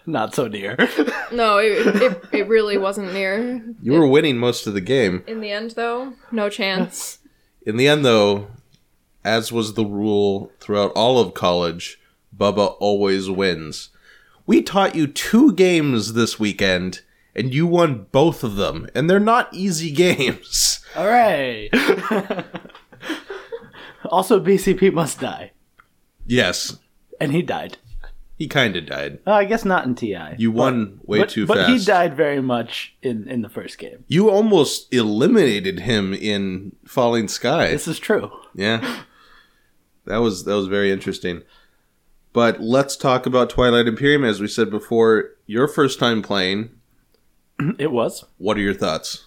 [0.05, 0.77] Not so near.
[1.31, 3.59] No, it, it, it really wasn't near.
[3.81, 5.23] You were winning most of the game.
[5.25, 7.17] In the end, though, no chance.
[7.65, 8.49] In the end though,
[9.25, 11.99] as was the rule throughout all of college,
[12.37, 13.89] Bubba always wins.
[14.45, 17.01] We taught you two games this weekend,
[17.35, 20.85] and you won both of them, and they're not easy games.
[20.95, 21.69] All right.
[24.05, 25.52] also, BCP must die.
[26.25, 26.77] Yes,
[27.19, 27.77] And he died.
[28.37, 29.19] he kind of died.
[29.27, 30.35] Uh, I guess not in TI.
[30.37, 31.69] You won way but, too but fast.
[31.69, 34.03] he died very much in, in the first game.
[34.07, 37.69] You almost eliminated him in Falling Sky.
[37.69, 38.31] This is true.
[38.55, 39.01] Yeah.
[40.05, 41.43] That was that was very interesting.
[42.33, 46.71] But let's talk about Twilight Imperium as we said before, your first time playing.
[47.79, 48.25] It was.
[48.37, 49.23] What are your thoughts?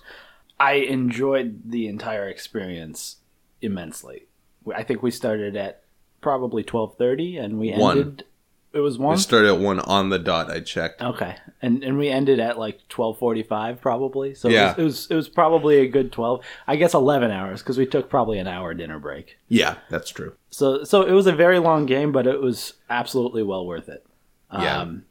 [0.61, 3.17] I enjoyed the entire experience
[3.63, 4.27] immensely.
[4.75, 5.83] I think we started at
[6.21, 7.99] probably twelve thirty, and we One.
[7.99, 8.25] ended.
[8.73, 9.17] It was We one.
[9.17, 11.01] started at one on the dot, I checked.
[11.01, 14.35] okay, and and we ended at like twelve forty five, probably.
[14.35, 14.75] So Yeah.
[14.77, 16.45] it, was, it was it was probably a good twelve.
[16.67, 19.39] I guess eleven hours because we took probably an hour dinner break.
[19.49, 20.35] Yeah, that's true.
[20.51, 24.05] So so it was a very long game, but it was absolutely well worth it.
[24.53, 24.81] Yeah.
[24.83, 25.05] Um,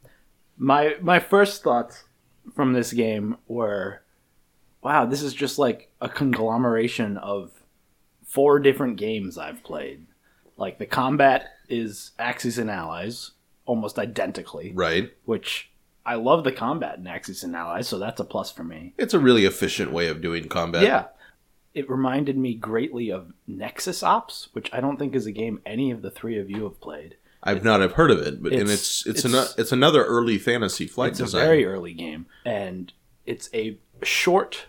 [0.56, 2.04] my my first thoughts
[2.54, 4.02] from this game were,
[4.80, 7.50] wow, this is just like a conglomeration of
[8.24, 10.05] four different games I've played.
[10.56, 13.32] Like the combat is Axis and Allies
[13.66, 15.12] almost identically, Right.
[15.24, 15.70] which
[16.04, 18.94] I love the combat in Axis and Allies, so that's a plus for me.
[18.96, 20.82] It's a really efficient way of doing combat.
[20.84, 21.06] Yeah.
[21.74, 25.90] It reminded me greatly of Nexus Ops, which I don't think is a game any
[25.90, 27.16] of the three of you have played.
[27.42, 30.04] I've not have heard of it, but and It's- it's it's it's- ano- it's another
[30.04, 31.42] early fantasy flight it's design.
[31.42, 32.92] a very early game, and
[33.26, 34.66] it's a short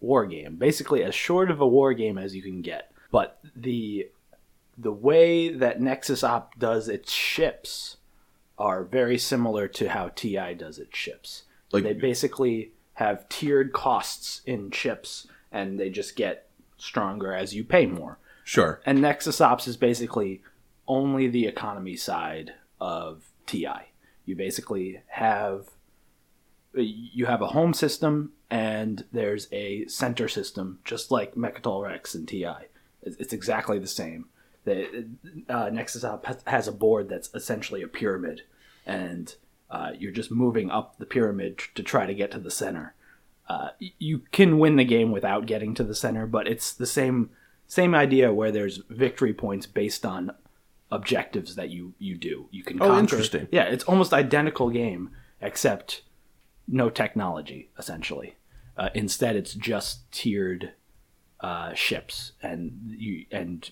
[0.00, 2.92] war game, basically as short of a war game as you can get.
[3.10, 4.08] But the
[4.80, 7.98] the way that Nexus Op does its ships
[8.58, 11.44] are very similar to how TI does its ships.
[11.72, 17.64] Like- they basically have tiered costs in chips, and they just get stronger as you
[17.64, 18.18] pay more.
[18.44, 18.80] Sure.
[18.84, 20.42] And Nexus Ops is basically
[20.88, 23.92] only the economy side of TI.
[24.24, 25.68] You basically have
[26.74, 32.28] you have a home system and there's a center system, just like Mecatol Rex and
[32.28, 32.68] TI.
[33.02, 34.26] It's it's exactly the same.
[34.64, 35.06] The
[35.48, 38.42] uh, Nexus has- has a board that's essentially a pyramid,
[38.86, 39.34] and
[39.70, 42.94] uh, you're just moving up the pyramid tr- to try to get to the center.
[43.48, 47.30] Uh, you can win the game without getting to the center, but it's the same
[47.66, 50.30] same idea where there's victory points based on
[50.90, 52.48] objectives that you you do.
[52.50, 53.00] You can Oh, conquer.
[53.00, 53.48] interesting.
[53.50, 56.02] Yeah, it's almost identical game except
[56.68, 58.36] no technology essentially.
[58.76, 60.72] Uh, instead, it's just tiered
[61.40, 63.70] uh, ships, and you and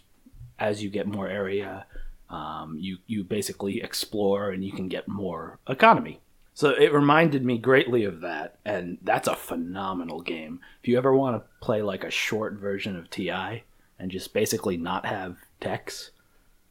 [0.59, 1.87] as you get more area,
[2.31, 6.21] um, you you basically explore and you can get more economy.
[6.55, 10.61] So it reminded me greatly of that, and that's a phenomenal game.
[10.83, 13.63] If you ever want to play like a short version of TI
[13.99, 16.11] and just basically not have techs,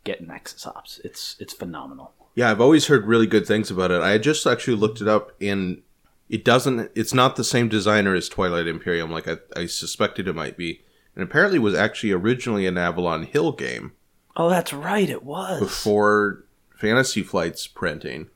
[0.03, 0.99] get Nexus Ops.
[1.03, 2.13] It's it's phenomenal.
[2.35, 4.01] Yeah, I've always heard really good things about it.
[4.01, 5.81] I just actually looked it up, and
[6.29, 6.91] it doesn't.
[6.93, 10.81] It's not the same designer as Twilight Imperium, like I, I suspected it might be.
[11.17, 13.91] And apparently was actually originally an Avalon Hill game
[14.39, 15.09] Oh, that's right.
[15.09, 15.59] It was.
[15.59, 16.45] before
[16.79, 18.29] Fantasy Flight's printing.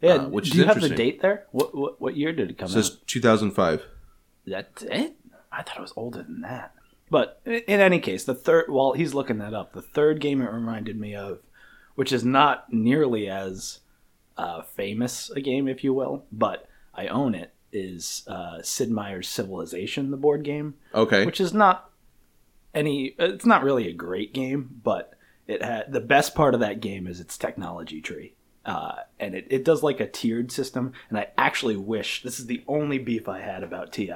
[0.00, 0.14] yeah.
[0.14, 1.46] uh, which do is you have the date there?
[1.50, 3.06] What what, what year did it come It says out?
[3.08, 3.82] 2005.
[4.46, 5.16] That's it.
[5.50, 6.74] I thought it was older than that.
[7.10, 8.66] But in any case, the third.
[8.70, 11.40] While he's looking that up, the third game it reminded me of,
[11.96, 13.80] which is not nearly as
[14.38, 17.52] uh, famous a game, if you will, but I own it.
[17.72, 20.74] Is uh, Sid Meier's Civilization, the board game?
[20.94, 21.24] Okay.
[21.24, 21.90] which is not
[22.74, 25.14] any it's not really a great game but
[25.48, 28.32] it had the best part of that game is its technology tree
[28.64, 32.46] uh, and it, it does like a tiered system and i actually wish this is
[32.46, 34.12] the only beef i had about ti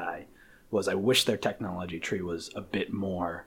[0.71, 3.47] was i wish their technology tree was a bit more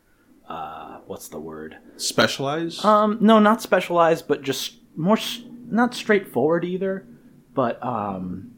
[0.50, 2.84] uh, what's the word Specialized?
[2.86, 7.06] um, no, not specialized, but just more s- not straightforward either,
[7.54, 8.52] but um,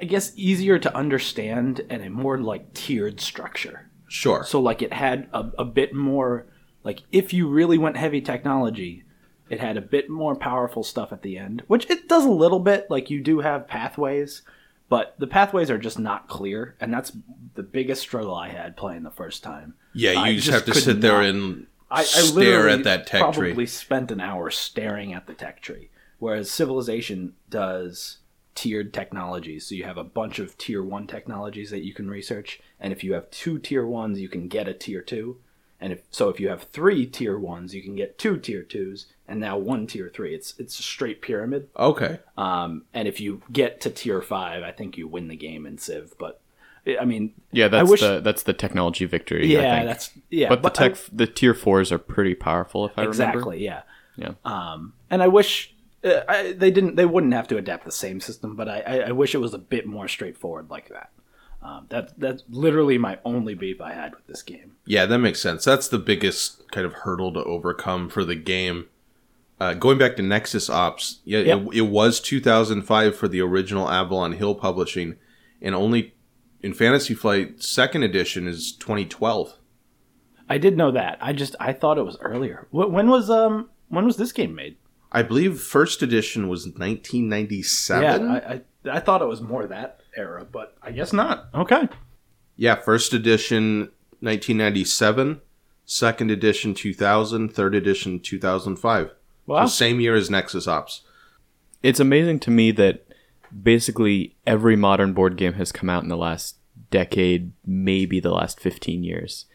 [0.00, 3.90] I guess easier to understand and a more like tiered structure.
[4.08, 4.44] sure.
[4.44, 6.46] So like it had a, a bit more
[6.84, 9.04] like if you really went heavy technology,
[9.50, 12.60] it had a bit more powerful stuff at the end, which it does a little
[12.60, 12.86] bit.
[12.90, 14.42] Like you do have pathways,
[14.88, 17.12] but the pathways are just not clear, and that's
[17.54, 19.74] the biggest struggle I had playing the first time.
[19.94, 23.06] yeah, you I just, have to sit there not- and I, I stare at that
[23.06, 23.66] tech probably tree.
[23.66, 28.18] spent an hour staring at the tech tree, whereas Civilization does
[28.60, 29.66] tiered technologies.
[29.66, 33.04] So you have a bunch of tier one technologies that you can research, and if
[33.04, 35.36] you have two tier ones, you can get a tier two.
[35.80, 39.06] And if so, if you have three tier ones, you can get two tier twos,
[39.28, 40.34] and now one tier three.
[40.34, 41.68] It's it's a straight pyramid.
[41.78, 42.18] Okay.
[42.36, 45.78] Um, and if you get to tier five, I think you win the game in
[45.78, 46.14] Civ.
[46.18, 46.40] But
[47.00, 49.56] I mean, Yeah, that's wish- the that's the technology victory.
[49.56, 50.48] I yeah, that's yeah.
[50.48, 53.10] but the I- tech the tier fours are pretty powerful if I remember.
[53.38, 53.82] exactly yeah
[54.16, 54.32] Yeah.
[54.44, 58.20] um and i wish uh, I, they didn't they wouldn't have to adapt the same
[58.20, 61.10] system but I, I i wish it was a bit more straightforward like that
[61.62, 65.40] um that that's literally my only beef i had with this game Yeah, that makes
[65.42, 65.64] sense.
[65.64, 68.86] That's the biggest kind of hurdle to overcome for the game.
[69.60, 71.58] Uh, going back to Nexus Ops, yeah, Yep.
[71.72, 75.16] it, it was 2005 for the original Avalon Hill publishing,
[75.60, 76.14] and only
[76.62, 79.54] in Fantasy Flight Second Edition is 2012.
[80.48, 84.04] i did know that i just i thought it was earlier when was um when
[84.04, 84.76] was this game made
[85.10, 88.02] I believe First Edition was 1997.
[88.02, 88.60] yeah I, I
[88.96, 91.88] i thought it was more that era but i guess not okay
[92.56, 93.90] Yeah, first edition
[94.20, 95.40] 1997,
[95.84, 99.10] second edition 2000, third edition 2005.
[99.46, 101.02] wow So same year as Nexus Ops.
[101.82, 103.04] It's amazing to me that
[103.62, 106.56] basically every modern board game has come out in the last
[106.90, 109.46] decade, maybe the last 15 years.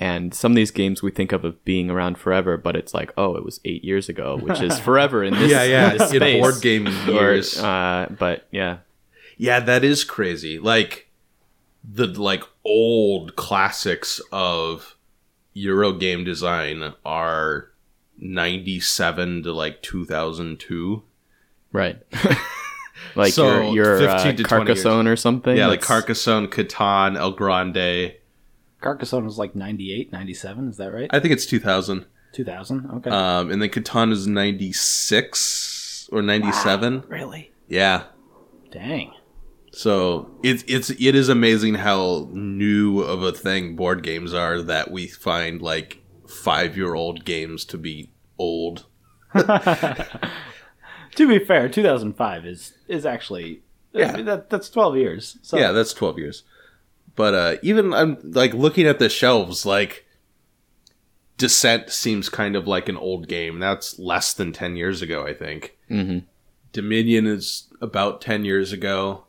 [0.00, 3.12] And some of these games we think of as being around forever, but it's like,
[3.16, 6.40] oh, it was eight years ago, which is forever in this, in this in space.
[6.40, 7.58] board game Or, years.
[7.58, 8.78] uh, but yeah,
[9.36, 10.58] yeah, that is crazy.
[10.60, 11.10] Like
[11.82, 14.96] the like old classics of
[15.54, 17.70] Euro game design are
[18.18, 21.02] 97 to like 2002.
[21.72, 21.96] right.
[23.16, 24.82] like So, your your uh, 15 to 20 years.
[24.84, 25.56] Carcassonne or something.
[25.56, 28.14] Yeah, like Carcassonne, Catan, El Grande.
[28.80, 32.06] Carcassonne was like 98 97 is that right I think it's 2000.
[32.32, 37.04] 2000 okay Um, and then Catan is 96 or 97.
[37.08, 38.04] really Yeah.
[38.70, 39.12] dang
[39.72, 44.90] So it's it's it is amazing how new of a thing board games are that
[44.90, 48.86] we find like five year old games to be old.
[49.34, 53.62] to be fair, 2005 is is actually
[53.92, 54.20] Yeah.
[54.22, 55.38] That that's 12 years.
[55.42, 56.44] So Yeah, that's twelve years.
[57.18, 60.06] But uh, even I'm like looking at the shelves, like
[61.36, 63.58] Descent seems kind of like an old game.
[63.58, 65.76] That's less than ten years ago, I think.
[65.90, 66.26] Mhm.
[66.72, 69.24] Dominion is about ten years ago.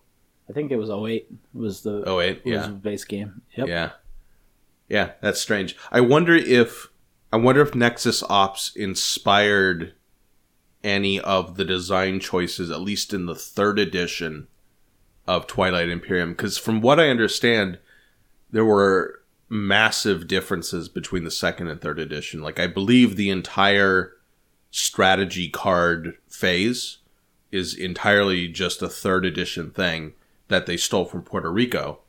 [0.47, 2.67] I think it was 08 was the Oh wait, was yeah.
[2.67, 3.41] the base game.
[3.56, 3.67] Yep.
[3.67, 3.89] Yeah.
[4.88, 5.75] Yeah, that's strange.
[5.91, 6.89] I wonder if
[7.34, 9.93] I wonder if Nexus Ops inspired
[10.84, 14.47] any of the design choices, at least in the third edition
[15.29, 16.31] of Twilight Imperium.
[16.31, 17.77] Because from what I understand,
[18.49, 22.41] there were massive differences between the second and third edition.
[22.41, 24.13] Like I believe the entire
[24.71, 26.97] strategy card phase
[27.51, 30.13] is entirely just a third edition thing
[30.47, 31.99] that they stole from Puerto Rico.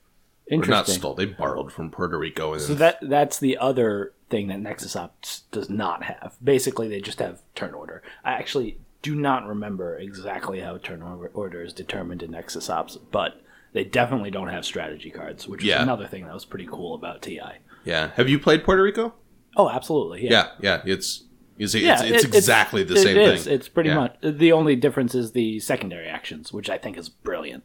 [0.51, 0.95] Or not Interesting.
[0.97, 1.15] stole.
[1.15, 2.55] They borrowed from Puerto Rico.
[2.55, 6.37] And So that that's the other thing that Nexus Ops does not have.
[6.43, 8.03] Basically, they just have turn order.
[8.25, 13.41] I actually do not remember exactly how turn order is determined in Nexus Ops, but
[13.73, 15.83] they definitely don't have strategy cards, which is Yeah.
[15.83, 17.41] another thing that was pretty cool about TI.
[17.85, 19.15] yeah, have you played Puerto Rico?
[19.57, 20.25] Oh, absolutely.
[20.25, 20.31] Yeah.
[20.31, 20.93] Yeah, yeah.
[20.93, 21.25] It's
[21.59, 23.45] it's, it's, Yeah, it's it- exactly the it same is.
[23.45, 23.53] thing.
[23.55, 23.97] It's pretty Yeah.
[23.97, 27.65] much the only difference is the secondary actions, which I think is brilliant.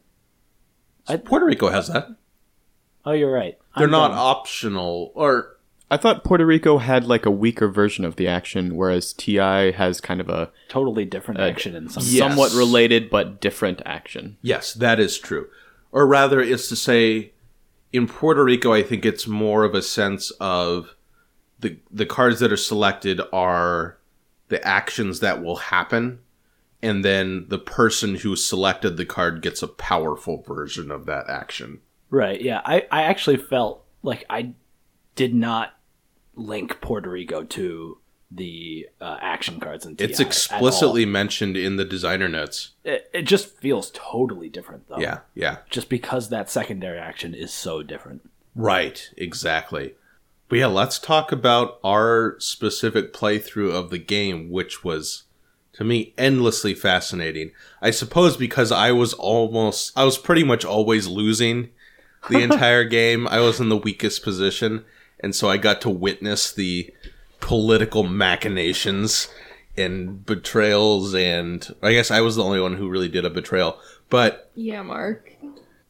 [1.24, 2.08] Puerto Rico has that.
[3.04, 3.56] Oh, you're right.
[3.76, 4.18] They're I'm not dumb.
[4.18, 5.55] optional or
[5.90, 10.00] I thought Puerto Rico had like a weaker version of the action, whereas TI has
[10.00, 12.02] kind of a totally different action in some.
[12.04, 12.18] Yes.
[12.18, 14.36] somewhat related but different action.
[14.42, 15.48] Yes, that is true.
[15.92, 17.32] Or rather, is to say,
[17.92, 20.96] in Puerto Rico, I think it's more of a sense of
[21.60, 23.98] the the cards that are selected are
[24.48, 26.18] the actions that will happen,
[26.82, 31.80] and then the person who selected the card gets a powerful version of that action.
[32.10, 32.40] Right.
[32.40, 32.60] Yeah.
[32.64, 34.52] I, I actually felt like I
[35.16, 35.75] did not
[36.36, 37.98] link Puerto Rico to
[38.30, 42.70] the uh, action cards and It's explicitly mentioned in the designer notes.
[42.84, 44.98] It, it just feels totally different though.
[44.98, 45.58] Yeah, yeah.
[45.70, 48.28] Just because that secondary action is so different.
[48.54, 49.94] Right, exactly.
[50.48, 55.24] But yeah, let's talk about our specific playthrough of the game, which was
[55.74, 57.52] to me endlessly fascinating.
[57.82, 61.70] I suppose because I was almost I was pretty much always losing
[62.28, 63.28] the entire game.
[63.28, 64.84] I was in the weakest position,
[65.20, 66.92] and so I got to witness the
[67.40, 69.28] political machinations
[69.76, 73.78] and betrayals and I guess I was the only one who really did a betrayal.
[74.08, 75.32] But Yeah, Mark.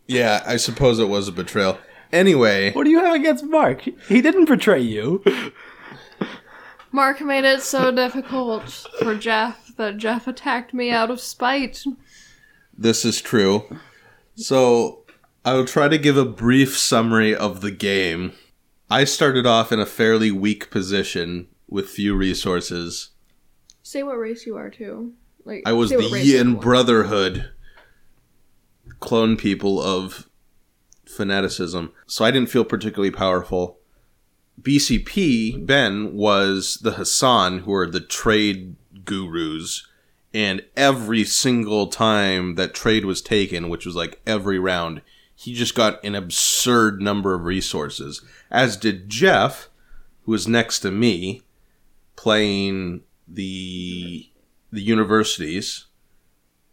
[0.06, 1.78] yeah, I suppose it was a betrayal.
[2.12, 3.82] Anyway, What do you have against Mark?
[4.08, 5.22] He didn't betray you.
[6.92, 8.68] Mark made it so difficult
[9.00, 11.84] for Jeff that Jeff attacked me out of spite.
[12.76, 13.64] This is true.
[14.34, 15.00] So,
[15.44, 18.32] I will try to give a brief summary of the game.
[18.90, 23.10] I started off in a fairly weak position with few resources.
[23.82, 25.14] Say what race you are too.
[25.44, 26.56] Like I was the Yin.
[26.56, 27.50] Brotherhood,
[29.00, 30.28] clone people of
[31.04, 31.92] fanaticism.
[32.06, 33.78] So I didn't feel particularly powerful.
[34.60, 39.86] BCP, Ben, was the Hacan, who are the trade gurus.
[40.32, 45.02] And every single time that trade was taken, which was like every round,
[45.36, 48.22] he just got an absurd number of resources.
[48.50, 49.68] As did Jeff,
[50.24, 51.42] who was next to me,
[52.16, 54.28] playing the
[54.72, 55.86] the universities,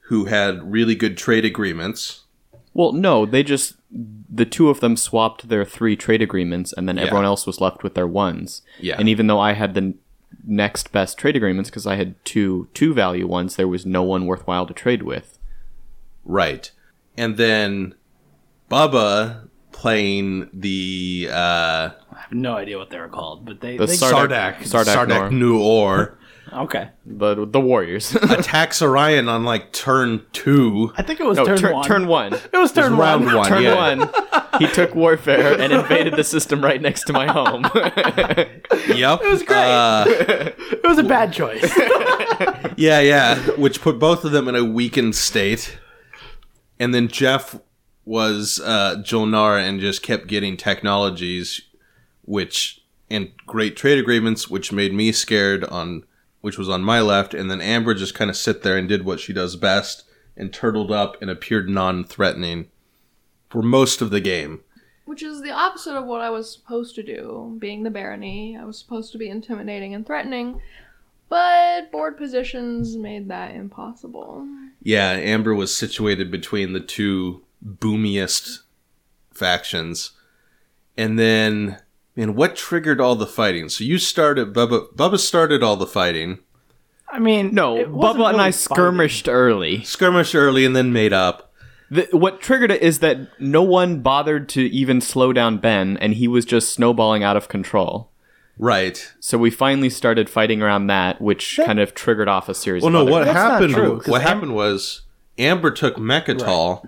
[0.08, 2.24] who had really good trade agreements.
[2.74, 6.98] Well, no, they just the two of them swapped their three trade agreements, and then
[6.98, 7.04] Yeah.
[7.04, 8.62] everyone else was left with their ones.
[8.80, 8.96] Yeah.
[8.98, 9.94] And even though I had the
[10.46, 14.26] next best trade agreements because I had two two value ones, there was no one
[14.26, 15.38] worthwhile to trade with.
[16.26, 16.72] Right.
[17.16, 17.94] And then
[18.74, 23.86] Bubba playing the uh I have no idea what they were called, but they, The
[23.86, 25.32] they Sardakk- Sardakk Sardakk Sardakk N'orr.
[25.32, 26.16] Nuor
[26.64, 26.90] okay.
[27.06, 28.16] The the Warriors.
[28.30, 30.94] attacks Orion on like turn 2.
[30.98, 31.84] I think it was no, turn, turn one.
[31.86, 32.34] turn one.
[32.34, 33.36] It was turn round one.
[33.36, 33.48] one.
[33.48, 33.76] Turn yeah.
[33.76, 34.10] one.
[34.60, 37.64] He took warfare and invaded the system right next to my home.
[38.88, 39.22] Yep.
[39.22, 39.58] It was great.
[39.58, 41.72] Uh, It was a bad choice.
[42.78, 45.78] yeah, yeah, which put both of them in a weakened state.
[46.80, 47.60] And then Jeff
[48.06, 51.62] was uh Jol-Nar and just kept getting technologies
[52.26, 56.04] which and great trade agreements which made me scared on
[56.42, 59.06] which was on my left and then Amber just kind of sit there and did
[59.06, 60.04] what she does best
[60.36, 62.68] and turtled up and appeared non-threatening
[63.50, 64.62] for most of the game.
[65.06, 67.56] Which is the opposite of what I was supposed to do.
[67.60, 70.62] Being the barony, I was supposed to be intimidating and threatening,
[71.30, 74.48] but board positions made that impossible.
[74.82, 78.62] Yeah, Amber was situated between the two boomiest
[79.34, 80.12] factions.
[80.98, 81.80] And then,
[82.16, 83.70] man, what triggered all the fighting?
[83.70, 86.40] So you started, Bubba, Bubba started all the fighting,
[87.10, 89.84] I mean, no, it wasn't Bubba and I really skirmished early.
[89.84, 91.52] skirmished early, and then made up.
[91.92, 96.16] The, what triggered it is that no one bothered to even slow down Ben, and
[96.16, 98.10] he was just snowballing out of control.
[98.58, 99.14] Right.
[99.20, 102.82] So we finally started fighting around that, which kind of triggered off a series.
[102.82, 103.74] Well, of no, other- what happened?
[103.76, 105.02] true, 'cause what Am- happened was
[105.38, 106.88] Amber took Mecatol,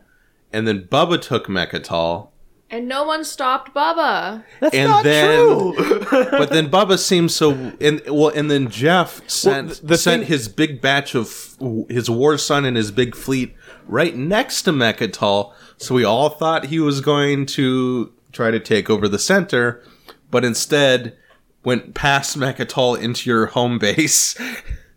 [0.56, 2.30] and then Bubba took Mecatol,
[2.70, 4.44] And no one stopped Bubba.
[4.60, 6.06] That's and not then, true.
[6.32, 10.28] but then Bubba seemed so, and well, and then Jeff sent th- the sent thing-
[10.30, 11.56] his big batch of
[11.90, 13.54] his war sun and his big fleet
[13.88, 18.90] right next to Mecatol, so we all thought he was going to try to take
[18.90, 19.84] over the center,
[20.32, 21.16] but instead
[21.64, 24.36] went past Mecatol into your home base.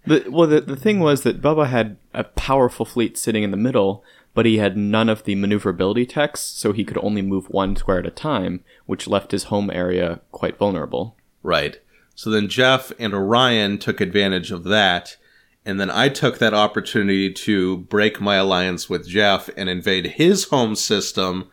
[0.06, 3.56] The, well, the, the thing was that Bubba had a powerful fleet sitting in the
[3.58, 4.02] middle,
[4.38, 7.98] but he had none of the maneuverability techs, so he could only move one square
[7.98, 11.16] at a time, which left his home area quite vulnerable.
[11.42, 11.80] Right.
[12.14, 15.16] So then Jeff and Orion took advantage of that.
[15.64, 20.44] And then I took that opportunity to break my alliance with Jeff and invade his
[20.44, 21.50] home system.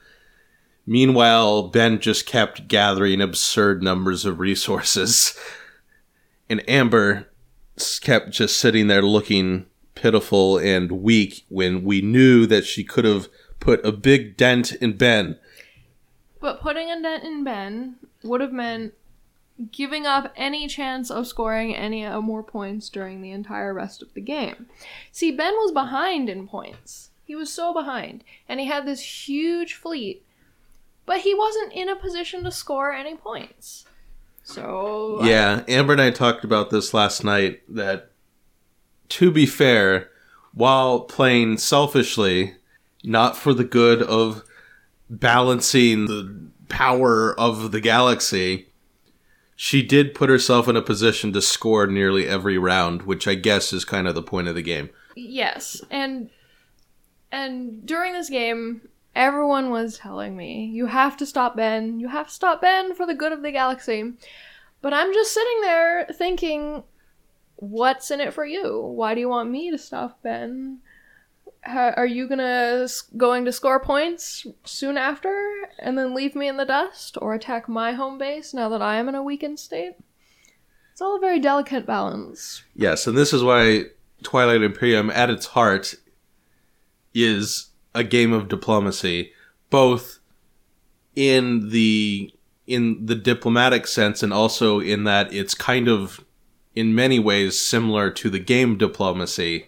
[0.86, 5.36] Meanwhile, Ben just kept gathering absurd numbers of resources.
[6.48, 7.32] And Amber
[8.02, 9.66] kept just sitting there looking
[9.96, 13.28] pitiful and weak when we knew that she could have
[13.60, 15.38] put a big dent in Ben.
[16.40, 18.94] But putting a dent in Ben would have meant
[19.72, 24.14] giving up any chance of scoring any uh, more points during the entire rest of
[24.14, 24.68] the game.
[25.12, 27.10] See, Ben was behind in points.
[27.26, 30.24] He was so behind, and he had this huge fleet,
[31.06, 33.86] but he wasn't in a position to score any points.
[34.44, 38.12] So Yeah, Amber and I talked about this last night that
[39.10, 40.10] to be fair,
[40.54, 42.56] while playing selfishly,
[43.04, 44.44] not for the good of
[45.10, 48.68] balancing the power of the galaxy,
[49.56, 53.72] she did put herself in a position to score nearly every round, which I guess
[53.72, 54.90] is kind of the point of the game.
[55.16, 56.30] Yes, and
[57.32, 58.82] and during this game,
[59.16, 62.00] everyone was telling me, "You have to stop Ben.
[62.00, 64.14] You have to stop Ben for the good of the galaxy."
[64.82, 66.84] But I'm just sitting there thinking,
[67.58, 68.82] "What's in it for you?
[68.82, 70.80] Why do you want me to stop Ben?
[71.62, 72.88] How, are you gonna
[73.18, 75.34] going to score points soon after
[75.80, 78.98] and then leave me in the dust, or attack my home base now that I
[78.98, 79.96] am in a weakened state?"
[80.92, 82.64] It's all a very delicate balance.
[82.74, 83.86] Yes, and this is why
[84.24, 85.96] Twilight Imperium, at its heart,
[87.14, 89.32] is a game of diplomacy,
[89.70, 90.20] both
[91.16, 92.34] in the
[92.68, 96.25] in the diplomatic sense and also in that it's kind of
[96.76, 99.68] in many ways similar to the game diplomacy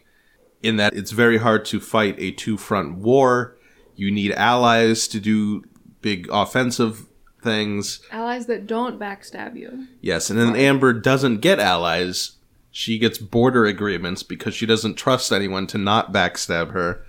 [0.62, 3.56] in that it's very hard to fight a two-front war.
[3.96, 5.64] You need allies to do
[6.02, 7.06] big offensive
[7.42, 8.02] things.
[8.12, 9.88] Allies that don't backstab you.
[10.02, 12.34] Yes, and then Amber doesn't get allies.
[12.72, 17.04] She gets border agreements because she doesn't trust anyone to not backstab her.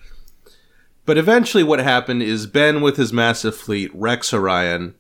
[1.05, 4.95] But eventually, what happened is Ben, with his massive fleet, wrecks Orion.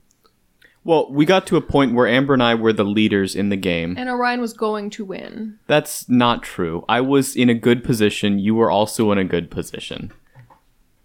[0.89, 3.59] Well, we got to a point where Amber and I were the leaders in the
[3.59, 3.95] game.
[3.99, 5.59] And Orion was going to win.
[5.67, 6.83] That's not true.
[6.89, 8.39] I was in a good position.
[8.39, 10.15] You were also in a good position.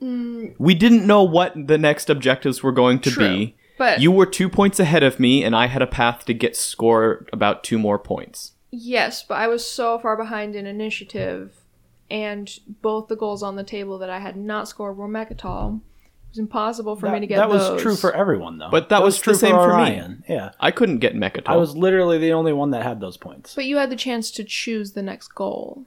[0.02, 0.56] Mm.
[0.58, 3.56] We didn't know what the next objectives were going to True, be.
[3.78, 6.56] but- you were two points ahead of me, and I had a path to get
[6.56, 8.54] score about two more points.
[8.72, 11.60] Yes, but I was so far behind in initiative,
[12.10, 15.82] and both the goals on the table that I had not scored were Mecatol.
[16.34, 18.72] It was impossible for that, me to get that was true for everyone, though.
[18.72, 20.02] But that was the true same for me.
[20.28, 21.50] Yeah, I couldn't get Mecatol.
[21.50, 23.54] I was literally the only one that had those points.
[23.54, 25.86] But you had the chance to choose the next goal.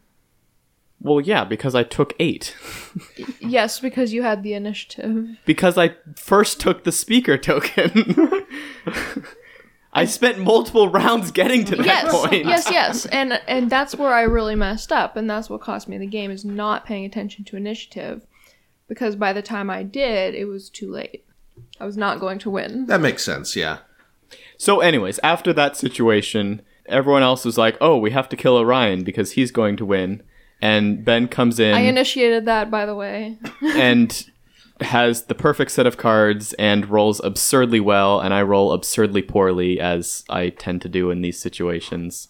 [1.00, 2.54] well, yeah, because I took eight.
[3.40, 5.36] Yes, because you had the initiative.
[5.44, 8.44] because I first took the speaker token.
[9.92, 12.44] I spent multiple rounds getting to that yes, point.
[12.44, 15.96] yes, yes, and and that's where I really messed up, and that's what cost me
[15.96, 18.26] the game is not paying attention to initiative,
[18.88, 21.24] because by the time I did, it was too late.
[21.80, 22.86] I was not going to win.
[22.86, 23.78] That makes sense, yeah.
[24.58, 29.04] So, anyways, after that situation, everyone else was like, "Oh, we have to kill Orion
[29.04, 30.22] because he's going to win."
[30.60, 33.38] And Ben comes in I initiated that, by the way.
[33.62, 34.30] and
[34.80, 39.80] has the perfect set of cards and rolls absurdly well, and I roll absurdly poorly,
[39.80, 42.28] as I tend to do in these situations,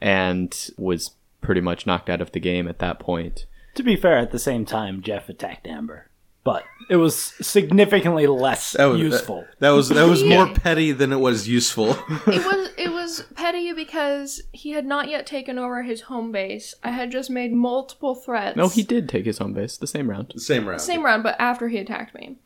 [0.00, 3.46] and was pretty much knocked out of the game at that point.
[3.76, 6.08] To be fair, at the same time, Jeff attacked Amber,
[6.44, 9.42] but it was significantly less That was useful.
[9.42, 11.90] That, that was that was more petty than it was useful.
[12.26, 16.74] it was it was petty because he had not yet taken over his home base.
[16.82, 18.56] I had just made multiple threats.
[18.56, 20.32] No, he did take his home base the same round.
[20.34, 20.80] The Same round.
[20.80, 22.36] same round, but after he attacked me.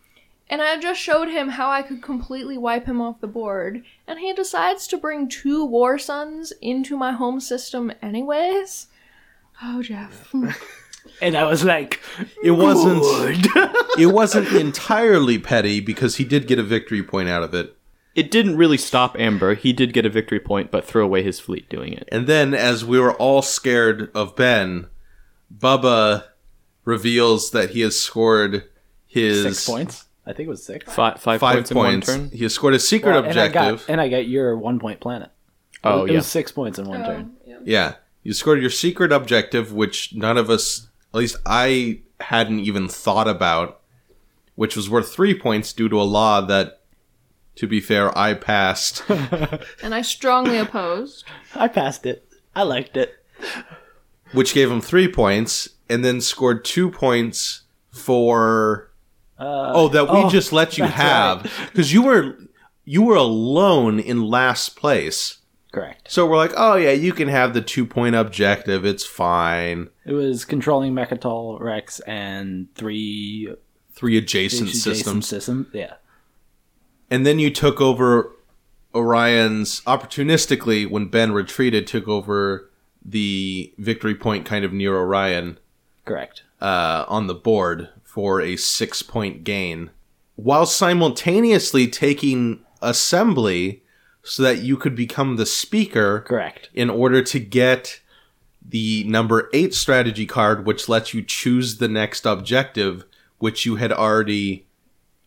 [0.49, 4.19] And I just showed him how I could completely wipe him off the board, and
[4.19, 8.89] he decides to bring two War Suns into my home system anyways.
[9.63, 10.35] Oh, Jeff.
[11.23, 12.01] And I was like,
[12.43, 13.03] It wasn't.
[13.99, 17.77] it wasn't entirely petty because he did get a victory point out of it.
[18.15, 19.55] It didn't really stop Amber.
[19.55, 22.09] He did get a victory point, but threw away his fleet doing it.
[22.11, 24.89] And then, as we were all scared of Ben,
[25.57, 26.25] Bubba
[26.85, 28.65] reveals that he has scored
[29.07, 30.07] his six points.
[30.27, 30.93] I think it was six.
[30.93, 32.09] Five, five, Five points, points.
[32.09, 32.37] in one turn.
[32.37, 33.87] He has scored a secret Well, and I objective.
[33.87, 35.31] got and I got your one point planet.
[35.83, 36.19] Oh, it yeah.
[36.19, 37.33] was six points in one oh, turn.
[37.37, 37.59] Oh, yeah.
[37.65, 37.95] Yeah.
[38.23, 43.29] You scored your secret objective, which none of us, at least I hadn't even thought
[43.29, 43.81] about,
[44.55, 46.81] which was worth three points due to a law that,
[47.57, 49.03] to be fair, I passed.
[49.83, 51.25] And I strongly opposed.
[51.55, 52.29] I passed it.
[52.55, 53.15] I liked it.
[54.33, 58.91] which gave him three points, and then scored two points for
[59.39, 61.43] Uh, oh that we oh, just let you have
[61.73, 62.37] because you were
[62.85, 65.39] you were alone in last place.
[65.73, 66.11] Correct.
[66.11, 68.85] So we're like, oh yeah, you can have the two point objective.
[68.85, 69.89] It's fine.
[70.05, 73.55] It was controlling Mecatol, Rex, and three
[73.93, 75.71] Three adjacent adjacent systems, System.
[75.75, 75.95] Yeah.
[77.11, 78.33] and then you took over
[78.95, 81.87] Orion's opportunistically when Ben retreated.
[81.87, 82.71] Took over
[83.05, 85.59] the victory point kind of near Orion
[86.07, 86.43] Correct.
[86.61, 89.91] uh, on the board for a six point gain.
[90.37, 93.83] while simultaneously taking assembly
[94.23, 96.69] so that you could become the speaker Correct.
[96.75, 98.01] in order to get
[98.67, 103.05] the number eight strategy card, which lets you choose the next objective,
[103.39, 104.67] which you had already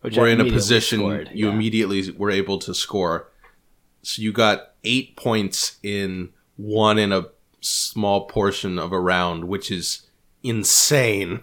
[0.00, 1.52] Which were in a position scored, you yeah.
[1.52, 3.28] immediately were able to score.
[4.02, 7.26] So you got eight points in one in a
[7.60, 10.02] small portion of a round, which is
[10.42, 11.42] insane.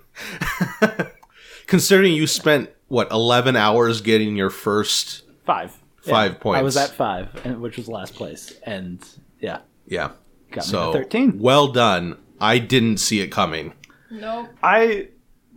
[1.68, 5.81] Considering you spent what eleven hours getting your first, five.
[6.02, 6.60] Five I points.
[6.60, 9.04] I was at five, and which was last place, and
[9.39, 10.12] yeah, yeah.
[10.52, 11.39] got So to thirteen.
[11.39, 12.18] well done.
[12.39, 13.74] I didn't see it coming.
[14.10, 14.49] Nope.
[14.64, 15.10] I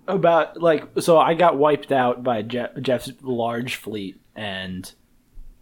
[0.06, 4.92] about like so I got wiped out by Jeff, Jeff's large fleet and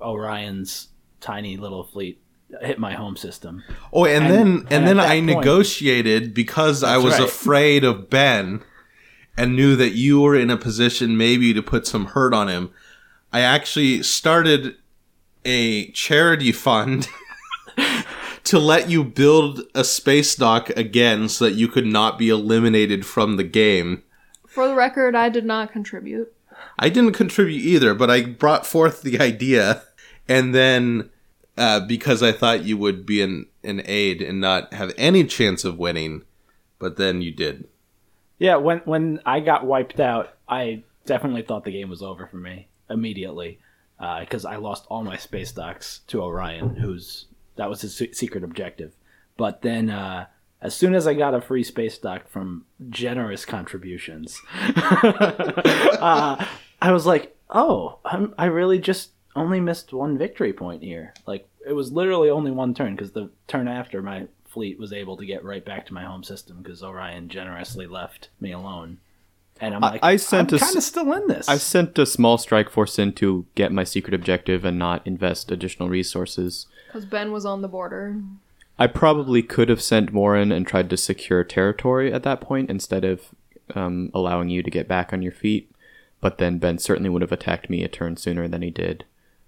[0.00, 0.88] Orion's
[1.20, 2.20] tiny little fleet
[2.60, 3.62] hit my home system.
[3.92, 7.22] Oh, and, And- then and and then I point- negotiated because I was right.
[7.22, 8.62] afraid of Ben
[9.36, 12.70] and knew that you were in a position maybe to put some hurt on him.
[13.32, 14.76] I actually started
[15.44, 17.08] a charity fund
[18.44, 23.06] to let you build a space dock again so that you could not be eliminated
[23.06, 24.02] from the game.
[24.46, 26.32] For the record, I did not contribute.
[26.78, 29.82] I didn't contribute either, but I brought forth the idea,
[30.28, 31.08] and then
[31.56, 35.64] uh, because I thought you would be an, an aid and not have any chance
[35.64, 36.22] of winning,
[36.78, 37.66] but then you did.
[38.38, 42.36] Yeah, when when I got wiped out, I definitely thought the game was over for
[42.36, 43.58] me immediately
[44.20, 47.26] because I lost all my space docks to Orion, who's
[47.56, 48.92] that was his secret objective.
[49.36, 50.26] But then, uh,
[50.60, 54.40] as soon as I got a free space dock from generous contributions,
[54.76, 56.44] uh,
[56.80, 61.48] I was like, "Oh, I'm, I really just only missed one victory point here." Like
[61.66, 65.26] it was literally only one turn because the turn after my fleet was able to
[65.26, 68.98] get right back to my home system because Orion generously left me alone.
[69.62, 71.48] And I'm like, I sent I'm kind of still in this.
[71.48, 75.50] I sent a small strike force in to get my secret objective and not invest
[75.52, 76.66] additional resources.
[76.88, 78.20] Because Ben was on the border.
[78.78, 82.70] I probably could have sent more in and tried to secure territory at that point
[82.70, 83.28] instead of
[83.74, 85.70] um, allowing you to get back on your feet.
[86.20, 89.04] But then Ben certainly would have attacked me a turn sooner than he did,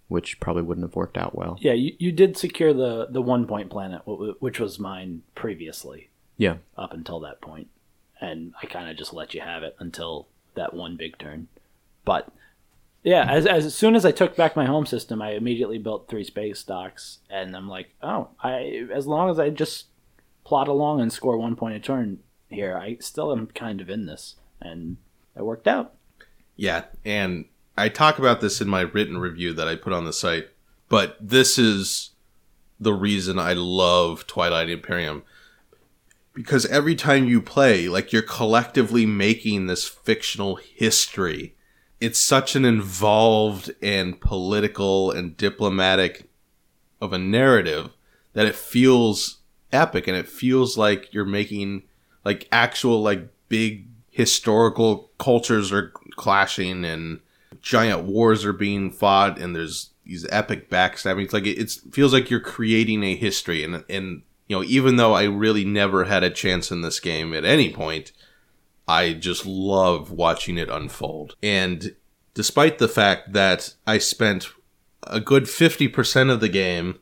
[0.08, 1.58] which probably wouldn't have worked out well.
[1.60, 6.56] yeah, you, you did secure the the one point planet, which was mine previously Yeah.
[6.78, 7.68] up until that point,
[8.24, 11.48] and I kind of just let you have it until that one big turn.
[12.04, 12.28] But
[13.02, 16.24] yeah, as as soon as I took back my home system, I immediately built three
[16.24, 19.86] space docks, and I'm like, oh, I as long as I just
[20.44, 24.06] plot along and score one point a turn here, I still am kind of in
[24.06, 24.96] this, and
[25.36, 25.94] it worked out.
[26.56, 27.46] Yeah, and
[27.76, 30.48] I talk about this in my written review that I put on the site,
[30.88, 32.10] but this is
[32.80, 35.24] the reason I love Twilight Imperium.
[36.34, 41.54] Because every time you play, like you're collectively making this fictional history.
[42.00, 46.28] It's such an involved and political and diplomatic
[47.00, 47.90] of a narrative
[48.32, 49.38] that it feels
[49.72, 51.82] epic and it feels like you're making
[52.24, 57.20] like actual like big historical cultures are clashing and
[57.60, 62.40] giant wars are being fought and there's these epic backstabbings like it, feels like you're
[62.40, 66.70] creating a history and and you know even though I really never had a chance
[66.70, 68.12] in this game at any point
[68.86, 71.94] I just love watching it unfold and
[72.34, 74.48] despite the fact that I spent
[75.06, 76.98] a good 50% of the game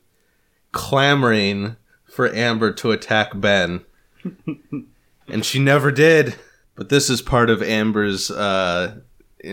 [0.73, 3.85] clamoring for Amber to attack Ben
[5.29, 6.37] and she never did.
[6.75, 9.01] But this is part of Amber's, uh,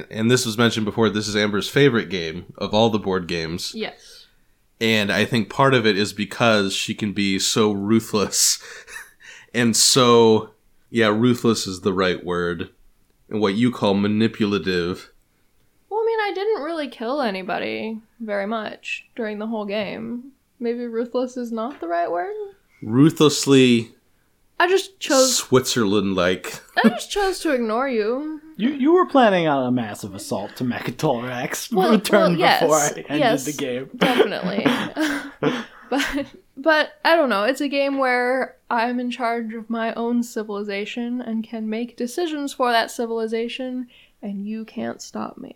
[0.09, 1.09] and this was mentioned before.
[1.09, 4.18] This is Amber's favorite game of all the board games, Yes.
[4.79, 8.61] And I think part of it is because she can be so ruthless,
[9.53, 10.51] and so
[10.89, 12.69] yeah, ruthless is the right word,
[13.29, 15.11] and what you call manipulative.
[15.89, 20.31] Well, I mean, I didn't really kill anybody very much during the whole game.
[20.59, 22.35] Maybe ruthless is not the right word.
[22.81, 23.93] Ruthlessly
[24.59, 25.37] I just chose.
[25.37, 26.61] Switzerland like.
[26.83, 28.41] I just chose to ignore you.
[28.57, 32.39] You you were planning on a massive assault to Mecatol Rex Well, a turn well,
[32.39, 33.45] yes, before I ended yes.
[33.45, 33.89] the game.
[33.95, 34.65] Definitely.
[35.89, 36.25] but
[36.57, 37.43] but I don't know.
[37.43, 42.51] It's a game where I'm in charge of my own civilization and can make decisions
[42.51, 43.87] for that civilization,
[44.21, 45.55] and you can't stop me.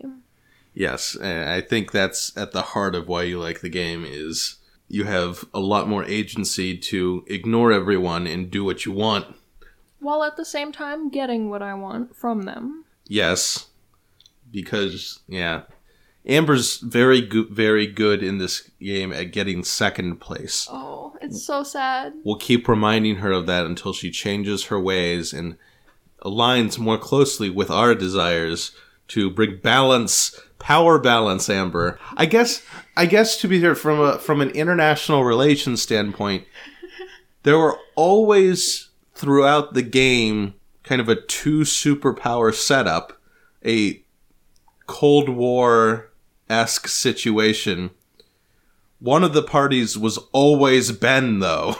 [0.72, 4.56] Yes, and I think that's at the heart of why you like the game is
[4.94, 9.26] you have a lot more agency to ignore everyone and do what you want.
[9.98, 12.84] While at the same time getting what I want from them.
[13.08, 13.66] Yes,
[14.52, 15.62] because yeah,
[16.24, 20.68] Amber's very good, very good in this game at getting second place.
[20.70, 22.12] Oh, it's so sad.
[22.22, 25.56] We'll keep reminding her of that until she changes her ways and
[26.24, 28.70] aligns more closely with our desires
[29.08, 31.98] to bring balance, power balance, Amber.
[32.16, 32.62] I guess,
[32.96, 36.44] I guess to be here from a from an international relations standpoint,
[37.42, 43.20] there were always throughout the game kind of a two superpower setup,
[43.64, 44.02] a
[44.86, 46.10] Cold War
[46.48, 47.90] esque situation.
[49.00, 51.76] One of the parties was always Ben, though.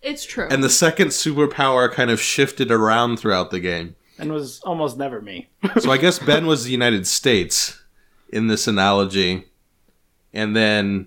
[0.00, 0.46] It's true.
[0.50, 3.96] And the second superpower kind of shifted around throughout the game.
[4.18, 5.48] and was almost never me.
[5.80, 7.82] So I guess Ben was the United States
[8.28, 9.46] in this analogy.
[10.34, 11.06] And then,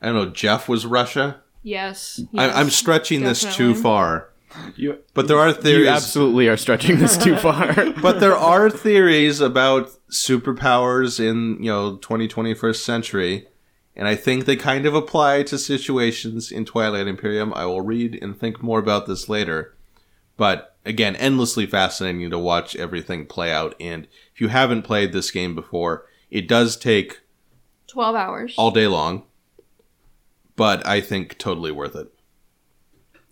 [0.00, 1.42] I don't know, Jeff was Russia?
[1.62, 2.20] yes.
[2.34, 4.30] I, yes, I'm stretching this too far.
[4.76, 5.88] You, But there are You theories.
[5.88, 7.90] absolutely are stretching this too far.
[8.02, 13.46] but there are theories about superpowers in, you know, 20, 21st century.
[13.96, 17.52] And I think they kind of apply to situations in Twilight Imperium.
[17.54, 19.74] I will read and think more about this later.
[20.36, 23.74] But again, endlessly fascinating to watch everything play out.
[23.80, 27.20] And if you haven't played this game before, it does take
[27.88, 28.54] 12 hours.
[28.56, 29.24] all day long.
[30.56, 32.12] But I think totally worth it.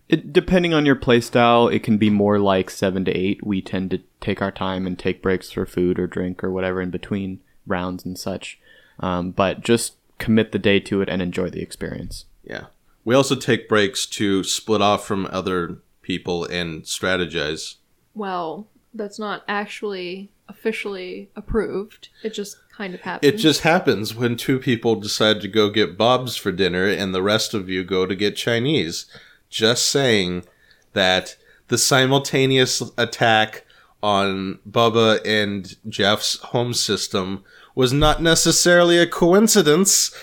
[0.09, 3.45] It, depending on your playstyle, it can be more like seven to eight.
[3.45, 6.81] We tend to take our time and take breaks for food or drink or whatever
[6.81, 8.59] in between rounds and such.
[9.01, 12.27] Um, but just commit the day to it and enjoy the experience.
[12.45, 12.67] Yeah.
[13.05, 17.77] We also take breaks to split off from other people and strategize.
[18.15, 22.09] well, that's not actually officially approved.
[22.23, 23.33] It just kind of happens.
[23.33, 27.23] It just happens when two people decide to go get Bob's for dinner and the
[27.23, 29.07] rest of you go to get Chinese.
[29.49, 30.45] Just saying
[30.93, 31.37] that
[31.69, 33.65] the simultaneous attack
[34.03, 40.15] on Bubba and Jeff's home system was not necessarily a coincidence.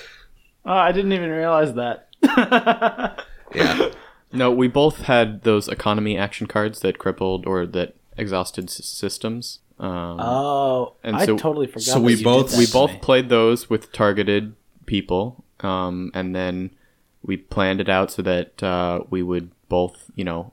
[0.65, 2.07] oh, I didn't even realize that.
[3.55, 3.89] Yeah.
[4.31, 9.59] No, we both had those economy action cards that crippled or that exhausted s- systems.
[9.79, 11.83] Um, Oh, And I so- totally forgot.
[11.83, 12.99] so we both- we both me.
[13.01, 14.53] played those with targeted
[14.85, 16.71] people, um, and then
[17.25, 20.51] we planned it out so that uh, we would both, you know,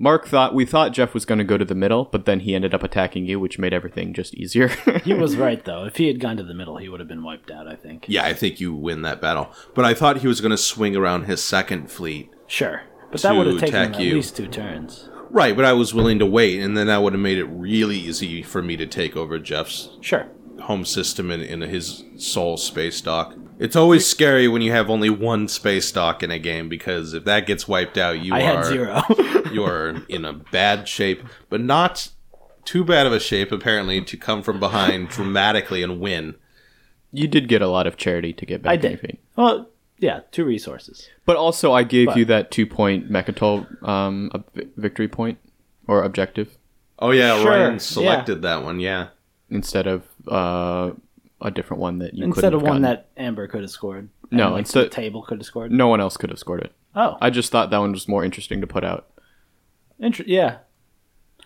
[0.00, 2.54] Mark thought we thought Jeff was going to go to the middle, but then he
[2.54, 4.68] ended up attacking you, which made everything just easier.
[5.04, 5.84] He was right though.
[5.86, 7.66] If he had gone to the middle, he would have been wiped out.
[7.66, 8.04] I think.
[8.06, 9.48] Yeah, I think you win that battle.
[9.74, 12.30] But I thought he was going to swing around his second fleet.
[12.46, 14.14] Sure, but that would have taken attack at you.
[14.14, 15.08] least two turns.
[15.30, 17.96] Right, but I was willing to wait, and then that would have made it really
[17.98, 20.26] easy for me to take over Jeff's Sure.
[20.60, 23.34] home system in, in his soul space dock.
[23.58, 27.24] It's always scary when you have only one space dock in a game because if
[27.24, 29.02] that gets wiped out, you I are had zero.
[29.52, 32.08] you are in a bad shape, but not
[32.64, 36.36] too bad of a shape apparently to come from behind dramatically and win.
[37.12, 39.00] you did get a lot of charity to get back I on your did.
[39.00, 39.20] feet.
[39.36, 39.68] well,
[39.98, 41.08] yeah, two resources.
[41.26, 44.30] But also, I gave But- you that two point Mecatol um,
[44.76, 45.38] victory point
[45.86, 46.56] or objective
[47.00, 47.78] Oh yeah, Sure, Ryan yeah.
[47.78, 48.80] selected that one.
[48.80, 49.08] Yeah,
[49.50, 50.90] instead of uh,
[51.40, 52.82] a different one that you Instead couldn't of have one gotten.
[52.82, 54.08] that Amber could have scored.
[54.30, 55.70] No, and, like, instead- the table could have scored.
[55.70, 56.72] no one else could have scored it.
[56.96, 59.06] Oh, I just thought that one was more interesting to put out.
[60.00, 60.58] inter- yeah.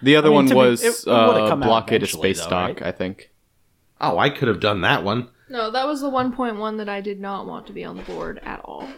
[0.03, 2.51] The other I mean, one to be- was it- it uh, blockade a space though,
[2.51, 2.83] dock, right?
[2.83, 3.31] I think.
[4.01, 5.29] Oh, I could have done that one.
[5.53, 8.41] No, that was the 1.1 that I did not want to be on the board
[8.43, 8.89] at all.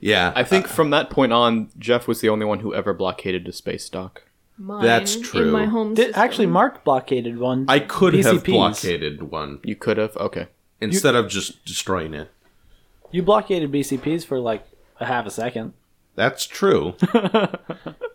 [0.00, 2.92] Yeah, I think uh, from that point on, Jeff was the only one who ever
[2.92, 4.24] blockaded a space dock.
[4.58, 5.50] Mine That's In true.
[5.50, 7.64] my home Did, actually, Mark blockaded one.
[7.68, 10.16] I could have blockaded one You could have.
[10.16, 10.48] Okay.
[10.80, 12.30] instead of just destroying it.
[13.10, 14.66] You blockaded BCPs for like
[15.00, 15.72] a half a second.
[16.16, 16.94] That's true.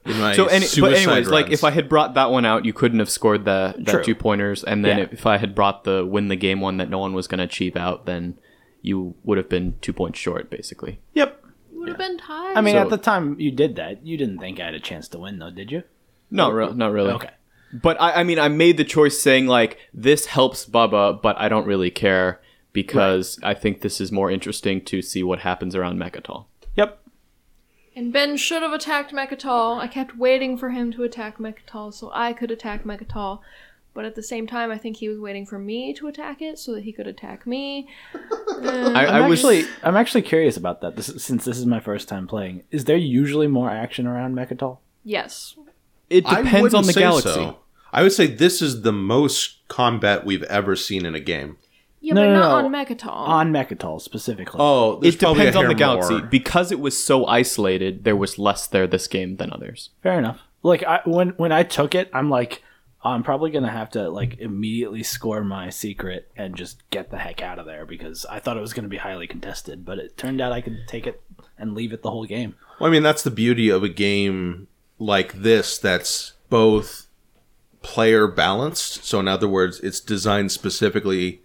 [0.05, 2.65] In my So, any, but suicide anyways, like if I had brought that one out,
[2.65, 4.03] you couldn't have scored the that True.
[4.03, 5.07] two pointers, and then Yeah.
[5.11, 7.43] if I had brought the win the game one that no one was going to
[7.43, 8.37] achieve out, then
[8.81, 10.99] you would have been two points short, basically.
[11.13, 11.43] Yep.
[11.73, 12.55] You would have been tied.
[12.55, 14.79] I mean, So- at the time you did that, you didn't think I had a
[14.79, 15.83] chance to win, though, did you?
[16.31, 17.11] No, real, not really.
[17.11, 17.31] Okay.
[17.73, 21.49] But I, I mean, I made the choice saying like this helps Bubba, but I
[21.49, 22.39] don't really care
[22.73, 26.45] because I think this is more interesting to see what happens around Mecatol.
[27.99, 28.03] Yep.
[28.03, 29.79] and Ben should have attacked Mecatol.
[29.79, 33.39] I kept waiting for him to attack Mecatol so I could attack Mecatol.
[33.93, 36.59] But at the same time, I think he was waiting for me to attack it
[36.59, 37.89] so that he could attack me.
[38.63, 40.95] I, I I'm was actually, I'm actually curious about that.
[40.95, 44.35] This, is- since this is my first time playing, is there usually more action around
[44.35, 44.77] Mecatol?
[45.03, 45.55] yes.
[46.09, 47.29] It I depends on wouldn't the say galaxy.
[47.29, 47.57] so.
[47.93, 51.57] I would say this is the most combat we've ever seen in a game.
[52.01, 52.67] Yeah, No, but no, not no.
[52.67, 53.07] on Mecatol.
[53.11, 54.57] On Mecatol specifically.
[54.59, 58.03] Oh, It depends on the galaxy because it was so isolated.
[58.03, 59.89] There was less there this game than others.
[60.01, 60.41] Fair enough.
[60.63, 62.61] Like I, when when I took it, I'm like,
[63.03, 67.17] "Oh, I'm probably gonna have to like immediately score my secret and just get the
[67.17, 70.17] heck out of there because I thought it was gonna be highly contested, but it
[70.17, 71.21] turned out I could take it
[71.57, 72.55] and leave it the whole game.
[72.79, 74.67] Well, I mean, that's the beauty of a game
[74.99, 77.07] like this that's both
[77.81, 79.05] player balanced.
[79.05, 81.41] So in other words, it's designed specifically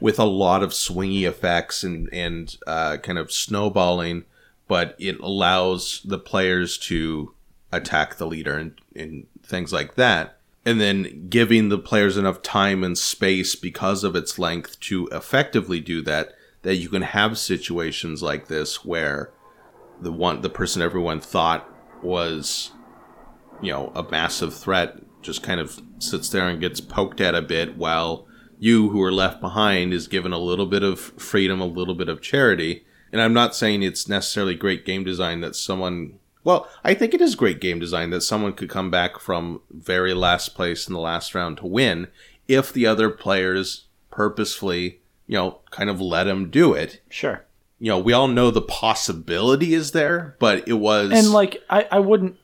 [0.00, 4.24] with a lot of swingy effects and and uh, kind of snowballing,
[4.68, 7.34] but it allows the players to
[7.72, 10.38] attack the leader and, and things like that.
[10.66, 15.78] And then giving the players enough time and space because of its length to effectively
[15.80, 16.32] do that,
[16.62, 19.30] that you can have situations like this where
[20.00, 21.68] the one the person everyone thought
[22.02, 22.72] was
[23.62, 27.42] you know a massive threat just kind of sits there and gets poked at a
[27.42, 28.26] bit while
[28.58, 32.08] you who are left behind is given a little bit of freedom a little bit
[32.08, 36.94] of charity and i'm not saying it's necessarily great game design that someone well i
[36.94, 40.86] think it is great game design that someone could come back from very last place
[40.88, 42.08] in the last round to win
[42.48, 47.44] if the other players purposefully you know kind of let him do it Sure.
[47.78, 51.86] you know, we all know the possibility is there, but it was And like I,
[51.90, 52.36] I wouldn't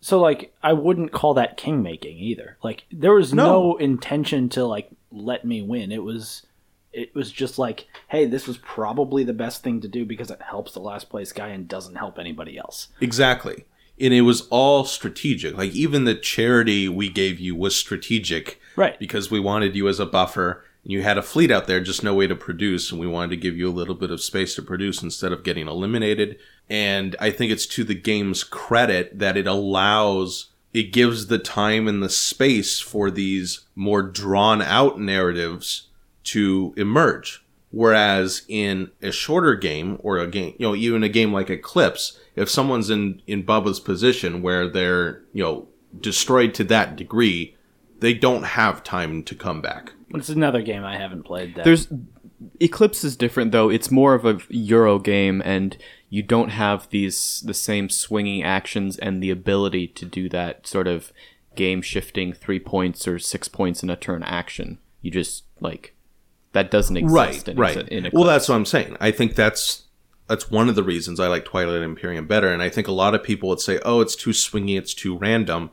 [0.00, 2.56] so like I wouldn't call that king making either.
[2.62, 3.44] Like there was no.
[3.72, 3.76] No.
[3.76, 5.90] intention to like let me win.
[5.92, 6.46] It was
[6.92, 10.40] it was just like, hey, this was probably the best thing to do because it
[10.40, 12.88] helps the last place guy and doesn't help anybody else.
[13.00, 13.64] exactly.
[14.00, 15.56] And it was all strategic.
[15.56, 18.98] Like even the charity we gave you was strategic Right.
[18.98, 20.64] because we wanted you as a buffer.
[20.84, 23.30] And you had a fleet out there, just no way to produce, and we wanted
[23.30, 26.38] to give you a little bit of space to produce instead of getting eliminated.
[26.70, 30.46] And I think it's to the game's credit that it allows,
[30.76, 35.88] it gives the time and the space for these more drawn out narratives
[36.22, 37.42] to emerge.
[37.70, 42.20] Whereas in a shorter game or a game, you know, even a game like Eclipse,
[42.34, 45.66] if someone's in, in Bubba's position where they're, you know,
[45.98, 47.56] destroyed to that degree,
[48.00, 49.92] they don't have time to come back.
[50.10, 51.88] It's another game I haven't played that There's
[52.60, 53.68] Eclipse is different though.
[53.68, 55.76] It's more of a Euro game, and
[56.08, 60.86] you don't have these the same swinging actions and the ability to do that sort
[60.86, 61.12] of
[61.54, 64.78] game shifting three points or six points in a turn action.
[65.02, 65.94] You just like
[66.56, 67.14] that doesn't exist.
[67.14, 68.14] right in, right in Eclipse.
[68.14, 69.84] well that's what i'm saying i think that's
[70.26, 73.14] that's one of the reasons i like twilight imperium better and i think a lot
[73.14, 75.70] of people would say oh it's too swingy it's too random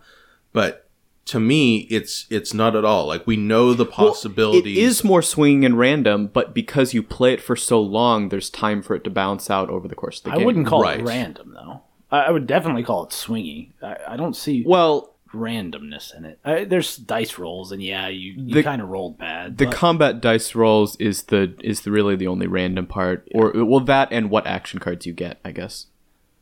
[0.52, 0.83] but
[1.26, 5.04] to me it's it's not at all like we know the Well, possibilities It is
[5.04, 8.94] more swinging and random, but because you play it for so long, there's time for
[8.96, 10.42] it to bounce out over the course of the I game.
[10.42, 11.00] I wouldn't call Right.
[11.00, 11.82] it random though.
[12.12, 13.70] I, I would definitely call it swingy.
[13.82, 16.40] I, I don't see Well, randomness in it.
[16.46, 19.58] I, there's dice rolls, and yeah, you, you The- kind of rolled bad.
[19.58, 23.52] the but- combat dice rolls is the is the, really the only random part, or
[23.56, 25.88] well, that and what action cards you get, I guess.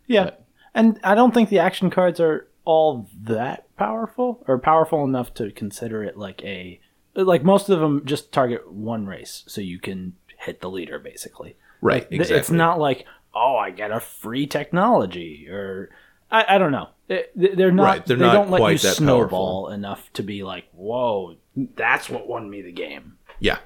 [0.08, 0.32] Yeah.
[0.74, 5.52] And I don't think the action cards are all that powerful or powerful enough to
[5.52, 6.80] consider it like a
[7.16, 11.56] like most of them just target one race so you can hit the leader basically.
[11.82, 15.90] right Like, exactly It's not like, oh, I get a free technology or
[16.32, 16.90] I, I don't know.
[17.10, 17.84] It- They're not.
[17.84, 21.36] Right, they're they not don't let you quite that snowball enough to be like, whoa,
[21.56, 23.18] that's what won me the game.
[23.40, 23.58] yeah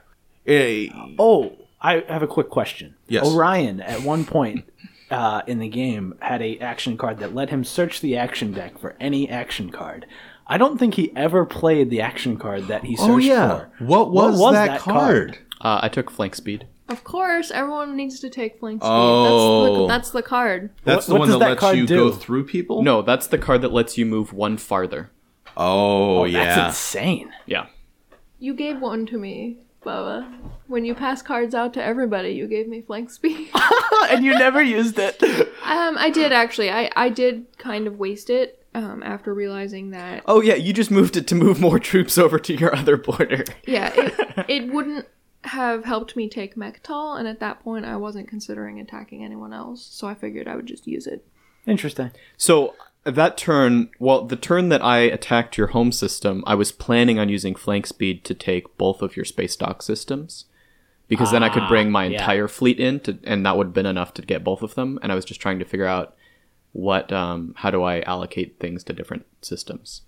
[0.48, 0.88] Eh,
[1.20, 2.96] Oh, I have a quick question.
[3.08, 3.26] Yes.
[3.28, 4.66] Orion at one point
[5.12, 8.78] uh, in the game had a action card that let him search the action deck
[8.80, 10.06] for any action card.
[10.48, 13.86] I don't think he ever played the action card that he searched oh yeah for.
[13.86, 16.68] what was, that, card, Uh, I took flank speed.
[16.88, 18.90] Of course, everyone needs to take flank speed.
[18.92, 19.64] Oh.
[19.64, 20.70] That's, the, that's the card.
[20.84, 21.96] that's What- the what one that, that lets you do?
[21.96, 25.10] go through people No, that's the card that lets you move one farther.
[25.58, 27.32] oh, Oh, yeah That's insane.
[27.48, 27.68] Yeah.
[28.38, 30.28] You gave one to me, Bubba.
[30.68, 33.50] When you pass cards out to everybody, you gave me flank speed.
[34.10, 35.22] and you never used it.
[35.64, 36.72] um, I did actually.
[36.72, 40.92] I, I did kind of waste it um, after realizing that Oh yeah, you just
[40.92, 43.46] moved it to move more troops over to your other border.
[43.66, 45.08] yeah, it, it wouldn't
[45.44, 49.86] have helped me take Mecatol, and at that point, I wasn't considering attacking anyone else,
[49.86, 51.26] so I figured I would just use it.
[51.68, 52.12] Interesting.
[52.38, 52.76] So
[53.06, 57.30] that turn, well, the turn that I attacked your home system, I was planning on
[57.30, 60.46] using flank speed to take both of your space dock systems.
[61.08, 62.18] Because then I could bring my yeah.
[62.18, 64.98] entire fleet in, to, and that would have been enough to get both of them.
[65.04, 66.16] And I was just trying to figure out
[66.72, 70.02] what, um, how do I allocate things to different systems.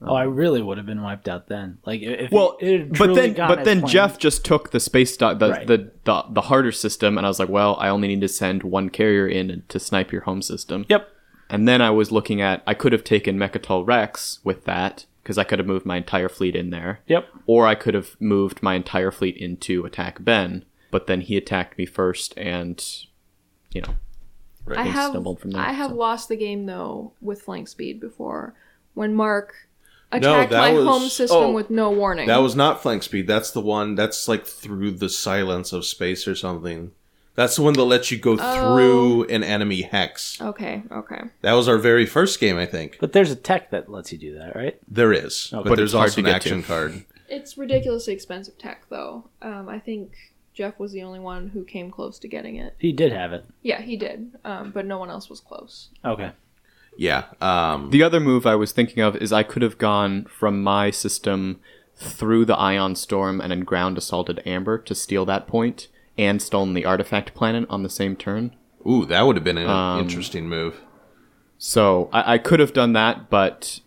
[0.00, 1.78] Oh, I really would have been wiped out then.
[1.84, 5.40] Like if Well, it but then, but then planned- Jeff just took the space dock,
[5.40, 5.66] the, Right.
[5.66, 8.62] the the the harder system, and I was like, well, I only need to send
[8.62, 10.84] one carrier in to snipe your home system.
[10.88, 11.08] Yep.
[11.48, 15.38] And then I was looking at I could have taken Mecatol Rex with that because
[15.38, 17.00] I could have moved my entire fleet in there.
[17.08, 17.28] Yep.
[17.46, 21.76] Or I could have moved my entire fleet into attack Ben, but then he attacked
[21.78, 22.84] me first, and
[23.72, 23.96] you know,
[24.76, 25.96] I have stumbled from there, I have so.
[25.96, 28.54] lost the game though with flank speed before
[28.94, 29.54] when Mark
[30.12, 32.28] attacked that my was- home system oh, with no warning.
[32.28, 33.26] That was not flank speed.
[33.26, 33.94] That's the one.
[33.94, 36.92] That's like through the silence of space or something.
[37.36, 38.74] That's the one that lets you go Oh.
[38.74, 40.40] through an enemy hex.
[40.40, 41.20] Okay, okay.
[41.42, 42.96] That was our very first game, I think.
[42.98, 44.78] But there's a tech that lets you do that, right?
[44.88, 46.48] There is, Oh, but, but there's it's hard also to an get to.
[46.48, 47.04] action card.
[47.28, 49.28] It's ridiculously expensive tech, though.
[49.42, 50.12] Um, I think
[50.54, 52.74] Jeff was the only one who came close to getting it.
[52.78, 53.44] He did have it.
[53.62, 55.90] Yeah, he did, um, but no one else was close.
[56.04, 56.30] Okay.
[56.96, 57.24] Yeah.
[57.42, 60.90] Um, The other move I was thinking of is I could have gone from my
[60.90, 61.60] system
[61.94, 65.88] through the Ion Storm and then ground assaulted Amber to steal that point
[66.18, 68.54] and stolen the artifact planet on the same turn.
[68.88, 70.80] ooh, that would have been an Um, interesting move.
[71.58, 73.80] So I, I could have done that, but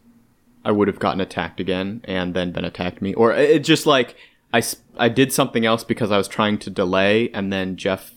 [0.66, 3.14] I would have gotten attacked again and then been attacked me.
[3.14, 4.16] Or it it just like
[4.54, 4.62] I,
[4.98, 8.12] I did something else because I was trying to delay and then Jeff,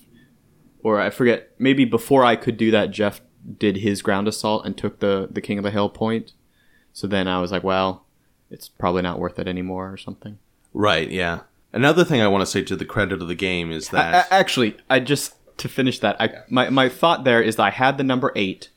[0.83, 3.21] or I forget, maybe before I could do that, Jeff
[3.59, 6.33] did his ground assault and took the, the King of the Hill point.
[6.95, 8.07] So then I was like, well,
[8.51, 10.39] it's probably not worth it anymore or something.
[10.73, 11.11] Right.
[11.11, 11.41] Yeah.
[11.73, 14.35] Another thing I want to say to the credit of the game is that a-
[14.35, 17.99] actually, I just to finish that, I my my thought there is that I had
[17.99, 18.71] the number eight,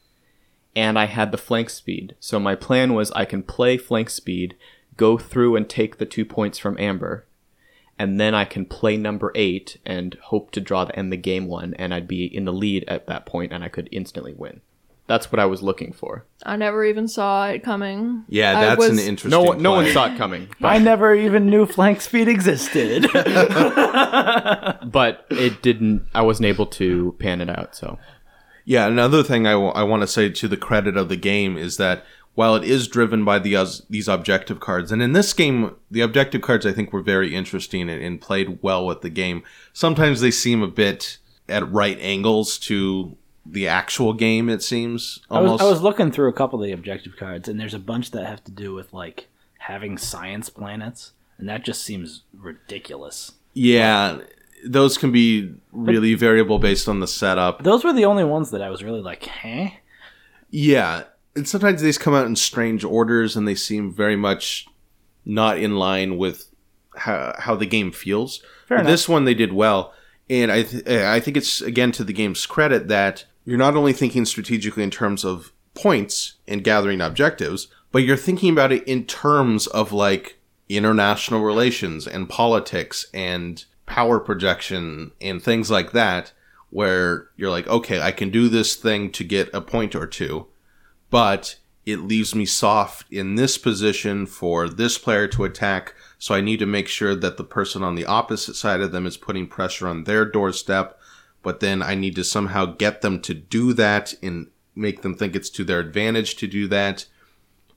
[0.76, 2.16] and I had the flank speed.
[2.20, 4.56] So my plan was I can play flank speed,
[4.98, 7.26] go through and take the two points from Amber,
[8.00, 11.48] and then I can play number eight and hope to draw the end the game
[11.48, 14.62] one, and I'd be in the lead at that point, and I could instantly win.
[15.08, 16.26] That's what I was looking for.
[16.44, 18.24] I never even saw it coming.
[18.28, 19.30] yeah, I that's an interesting.
[19.30, 19.94] No one, no one play.
[19.94, 23.08] saw it coming, I never even knew flank speed existed.
[23.14, 26.08] but it didn't.
[26.16, 27.76] I wasn't able to pan it out.
[27.76, 28.00] So
[28.64, 32.04] Yeah, another thing I want to say to the credit of the game is that
[32.36, 36.02] while it is driven by the uh, these objective cards, and in this game, the
[36.02, 39.44] objective cards I think were very interesting and, and played well with the game.
[39.72, 43.16] Sometimes they seem a bit at right angles to
[43.46, 44.50] the actual game.
[44.50, 45.62] It seems I was.
[45.62, 48.26] I was looking through a couple of the objective cards, and there's a bunch that
[48.26, 49.28] have to do with like
[49.60, 53.34] having science planets, and that just seems ridiculous.
[53.54, 54.20] yeah,
[54.66, 57.64] those can be really variable based on the setup.
[57.64, 59.68] Those were the only ones that I was really like, huh?
[60.50, 61.04] Yeah,
[61.36, 64.66] and sometimes these come out in strange orders, and they seem very much
[65.26, 66.50] not in line with
[66.96, 68.42] how, how the game feels.
[68.70, 69.94] This one they did well,
[70.30, 73.94] and I th- I think it's again to the game's credit that you're not only
[73.94, 79.06] thinking strategically in terms of points and gathering objectives, but you're thinking about it in
[79.06, 86.34] terms of like international relations and politics and power projection and things like that
[86.72, 90.48] where you're like okay I can do this thing to get a point or two
[91.12, 95.94] but it leaves me soft in this position for this player to attack.
[96.18, 99.06] So I need to make sure that the person on the opposite side of them
[99.06, 101.00] is putting pressure on their doorstep.
[101.46, 105.36] But then I need to somehow get them to do that and make them think
[105.36, 107.06] it's to their advantage to do that.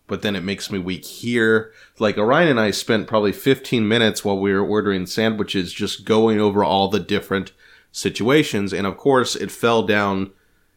[0.06, 1.70] But then it makes me weak here.
[1.98, 6.40] Like Orion and I spent probably 15 minutes while we were ordering sandwiches just going
[6.40, 7.52] over all the different
[7.92, 8.72] situations.
[8.72, 10.30] And of course, it fell down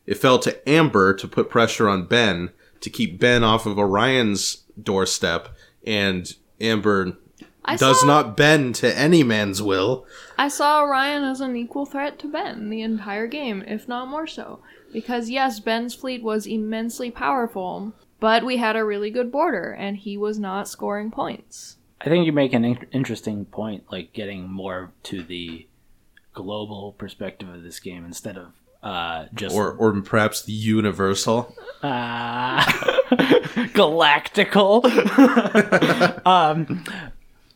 [0.05, 2.49] it fell to Amber to put pressure on Ben
[2.81, 5.47] to keep Ben off of Orion's doorstep,
[5.85, 7.17] and Amber
[7.63, 10.05] I does saw, not bend to any man's will.
[10.37, 14.27] I saw Orion as an equal threat to Ben the entire game, if not more
[14.27, 14.59] so.
[14.91, 19.97] Because yes, Ben's fleet was immensely powerful, but we had a really good border, and
[19.97, 21.77] he was not scoring points.
[22.01, 25.67] I think you make an in- interesting point, like getting more to the
[26.33, 28.53] global perspective of this game instead of
[28.83, 31.55] uh, just Or, or perhaps the universal.
[31.83, 32.63] Ah,
[33.73, 34.85] galactical.
[36.27, 36.83] um,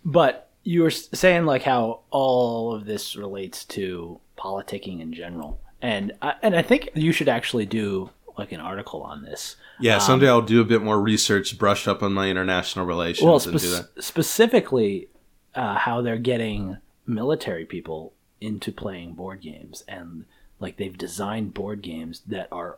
[0.06, 6.14] but you were saying like how all of this relates to politicking in general, and
[6.22, 9.56] I, and I think you should actually do like an article on this.
[9.80, 13.36] Yeah, someday I'll do a bit more research, brush up on my international relations, Well,
[13.36, 14.04] and do that.
[14.04, 15.10] specifically,
[15.54, 20.26] uh, how they're getting military people into playing board games, and
[20.60, 22.78] like they've designed board games that are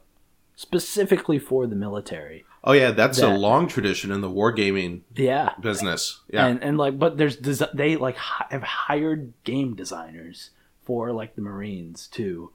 [0.55, 2.45] specifically for the military.
[2.69, 6.19] Oh yeah, that's a long tradition in the wargaming Yeah, business.
[6.29, 10.49] Yeah, and and like but there's desi- they like hi- have hired game designers
[10.83, 12.51] for like the marines too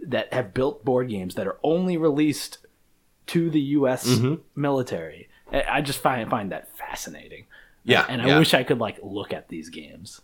[0.00, 2.58] that have built board games that are only released
[3.28, 4.40] to the us Mhm.
[4.56, 7.44] military I- just find find that fascinating
[7.84, 8.34] yeah, and yeah.
[8.34, 10.20] i wish i could like look at these games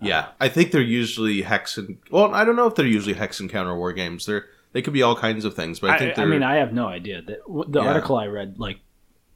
[0.00, 3.40] Yeah, I think they're usually hex and well, I don't know if they're usually hex
[3.40, 4.26] and counter war games.
[4.26, 4.44] They're
[4.76, 6.26] they could be all kinds of things, but I i, think I, they're.
[6.26, 7.38] mean i have no idea that
[7.72, 7.88] the Yeah.
[7.88, 8.80] article i read like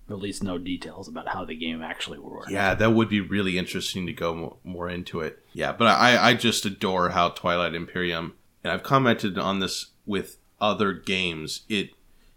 [0.06, 4.06] released no details about how the game actually works yeah, that would be really interesting
[4.06, 5.38] to go more into it.
[5.54, 10.38] Yeah, but I I just adore how Twilight Imperium, and I've commented on this with
[10.60, 11.62] other games.
[11.68, 11.90] It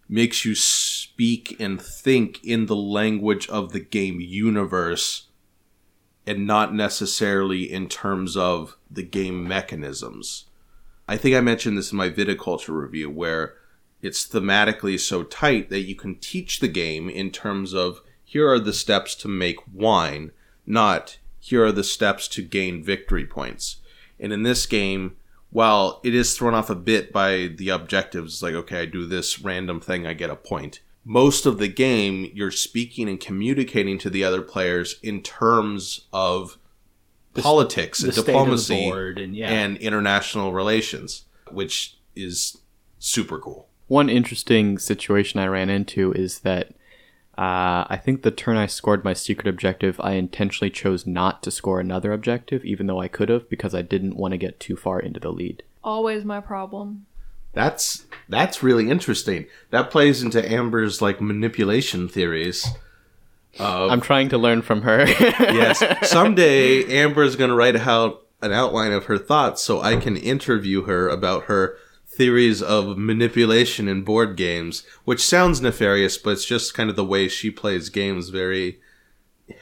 [0.08, 5.28] makes you speak and think in the language of the game universe
[6.26, 10.46] and not necessarily in terms of the game mechanisms.
[11.06, 13.54] I think I mentioned this in my viticulture review where
[14.00, 18.58] it's thematically so tight that you can teach the game in terms of here are
[18.58, 20.32] the steps to make wine,
[20.66, 23.76] not here are the steps to gain victory points.
[24.18, 25.16] And in this game,
[25.50, 29.40] while it is thrown off a bit by the objectives, like, okay, I do this
[29.40, 30.80] random thing, I get a point.
[31.04, 36.58] Most of the game, you're speaking and communicating to the other players in terms of
[37.42, 39.50] politics the and state of the diplomacy and- yeah.
[39.50, 42.58] and international relations, which is
[42.98, 43.68] super cool.
[43.86, 46.68] One interesting situation I ran into is that
[47.36, 51.50] uh, I think the turn I scored my secret objective, I intentionally chose not to
[51.50, 54.76] score another objective, even though I could have, because I didn't want to get too
[54.76, 55.64] far into the lead.
[55.82, 57.06] Always my problem.
[57.52, 59.46] That's that's really interesting.
[59.70, 62.66] That plays into Amber's like manipulation theories.
[63.58, 65.06] Of, I'm trying to learn from her.
[65.08, 70.16] yes, someday Amber's going to write out an outline of her thoughts so I can
[70.16, 76.44] interview her about her theories of manipulation in board games, which sounds nefarious, but it's
[76.44, 78.80] just kind of the way she plays games very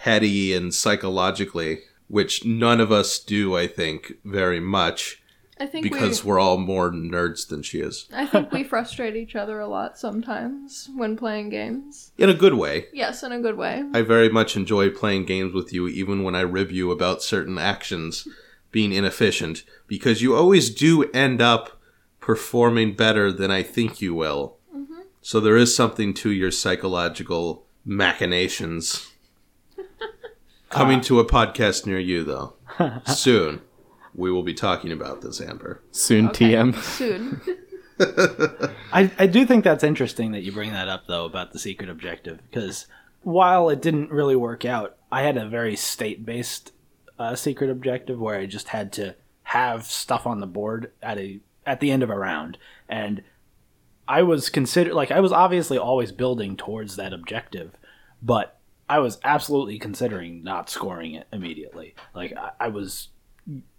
[0.01, 5.22] heady and psychologically, which none of us do, I think, very much
[5.63, 8.09] I think because we, we're all more nerds than she is.
[8.13, 12.11] I think we frustrate each other a lot sometimes when playing games.
[12.19, 12.87] In a good way.
[12.93, 13.85] Yes, in a good way.
[13.95, 17.59] I very much enjoy playing games with you, even when I rib you about certain
[17.59, 18.27] actions
[18.73, 21.81] being inefficient, because you always do end up
[22.19, 24.57] performing better than I think you will.
[24.75, 25.03] Mm-hmm.
[25.21, 29.13] So there is something to your psychological machinations.
[30.71, 32.55] Coming to a podcast near you, though.
[33.07, 33.61] Soon,
[34.15, 35.83] we will be talking about this, Amber.
[35.91, 36.77] Soon Okay, TM.
[36.83, 37.41] Soon.
[38.93, 41.89] I, I do think that's interesting that you bring that up though about the secret
[41.89, 42.87] objective because
[43.23, 46.73] while it didn't really work out, I had a very state based
[47.19, 51.41] uh, secret objective where I just had to have stuff on the board at a
[51.65, 52.59] at the end of a round,
[52.89, 53.23] and
[54.09, 57.73] I was consider like I was obviously always building towards that objective,
[58.21, 58.59] but
[58.89, 61.95] I was absolutely considering not scoring it immediately.
[62.15, 63.09] Like I, I was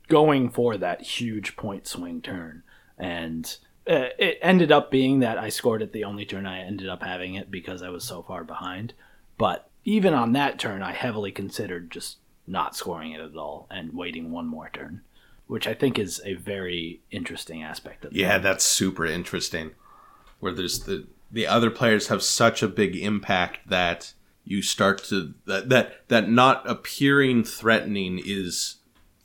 [0.08, 2.64] going for that huge point swing turn,
[2.98, 3.58] and
[3.90, 7.04] uh, it ended up being that I scored it the only turn I ended up
[7.04, 8.94] having it because I was so far behind.
[9.38, 13.94] But even on that turn, I heavily considered just not scoring it at all and
[13.94, 15.02] waiting one more turn,
[15.48, 18.44] which I think is a very interesting aspect of Yeah, game.
[18.44, 19.72] that's super interesting.
[20.40, 24.14] Where there's the the other players have such a big impact that
[24.46, 28.76] you start to that that that not appearing threatening is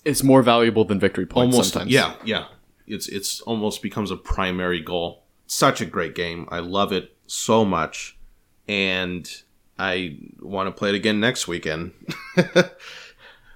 [0.09, 1.93] It's more valuable than victory points almost sometimes.
[1.93, 2.45] yeah yeah
[2.87, 5.25] it's it's almost becomes a primary goal.
[5.47, 6.47] Such a great game.
[6.51, 8.19] I love it so much,
[8.67, 9.31] and
[9.79, 11.93] I want to play it again next weekend.
[12.37, 12.65] I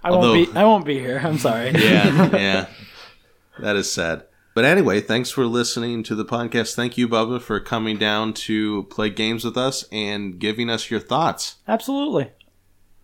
[0.04, 0.58] although- won't be.
[0.58, 1.20] I won't be here.
[1.22, 1.70] I'm sorry.
[1.74, 2.66] yeah, yeah.
[3.58, 4.24] That is sad.
[4.54, 6.74] But anyway, thanks for listening to the podcast.
[6.74, 11.00] Thank you, Bubba, for coming down to play games with us and giving us your
[11.00, 11.56] thoughts.
[11.66, 12.32] Absolutely.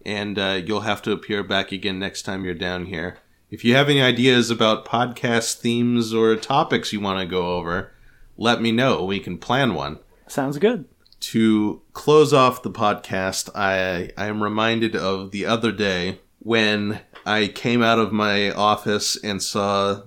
[0.05, 3.19] And uh, you'll have to appear back again next time you're down here.
[3.51, 7.93] If you have any ideas about podcast themes or topics you want to go over,
[8.37, 9.05] let me know.
[9.05, 10.01] We can plan one.
[10.27, 10.85] Sounds good.
[11.21, 17.47] To close off the podcast, I I am reminded of the other day when I
[17.49, 20.03] came out of my office and saw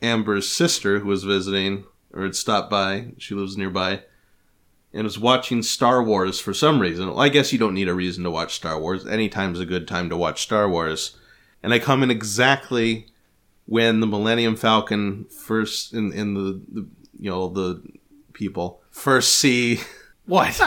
[0.00, 1.84] Amber's sister who was visiting
[2.14, 3.08] or had stopped by.
[3.18, 4.04] She lives nearby
[4.94, 7.08] and was watching Star Wars for some reason.
[7.08, 9.06] Well, I guess you don't need a reason to watch Star Wars.
[9.06, 11.18] Anytime's a good time to watch Star Wars.
[11.64, 13.06] And I come in exactly
[13.64, 16.86] when the Millennium Falcon first in in the, the
[17.18, 17.82] you know the
[18.34, 19.80] people first see
[20.26, 20.60] what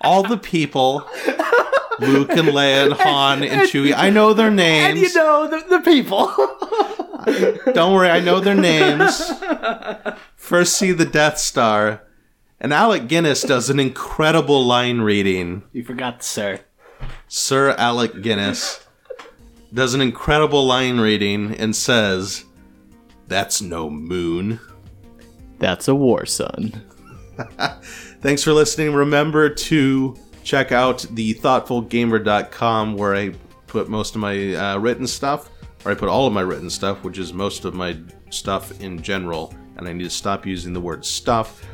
[0.00, 1.08] all the people
[2.00, 3.94] Luke and Leia and Han and Chewie.
[3.96, 4.88] I know their names.
[4.90, 6.26] And you know the, the people.
[7.72, 9.30] Don't worry, I know their names.
[10.34, 12.02] First see the Death Star.
[12.58, 15.62] And Alec Guinness does an incredible line reading.
[15.72, 16.58] you forgot sir.
[17.28, 18.84] Sir Alec Guinness
[19.74, 22.44] does an incredible line reading and says,
[23.28, 24.60] That's no moon.
[25.58, 26.84] That's a war sun.
[28.20, 28.92] Thanks for listening.
[28.94, 33.34] Remember to check out the thoughtfulgamer.com where I
[33.66, 35.50] put most of my uh, written stuff,
[35.84, 37.96] or I put all of my written stuff, which is most of my
[38.30, 39.54] stuff in general.
[39.76, 41.64] And I need to stop using the word stuff.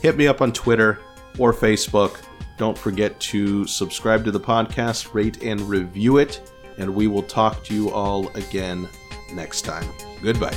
[0.00, 1.00] Hit me up on Twitter
[1.38, 2.20] or Facebook.
[2.56, 6.49] Don't forget to subscribe to the podcast, rate and review it,
[6.80, 8.88] and we will talk to you all again
[9.32, 9.88] next time.
[10.22, 10.56] Goodbye.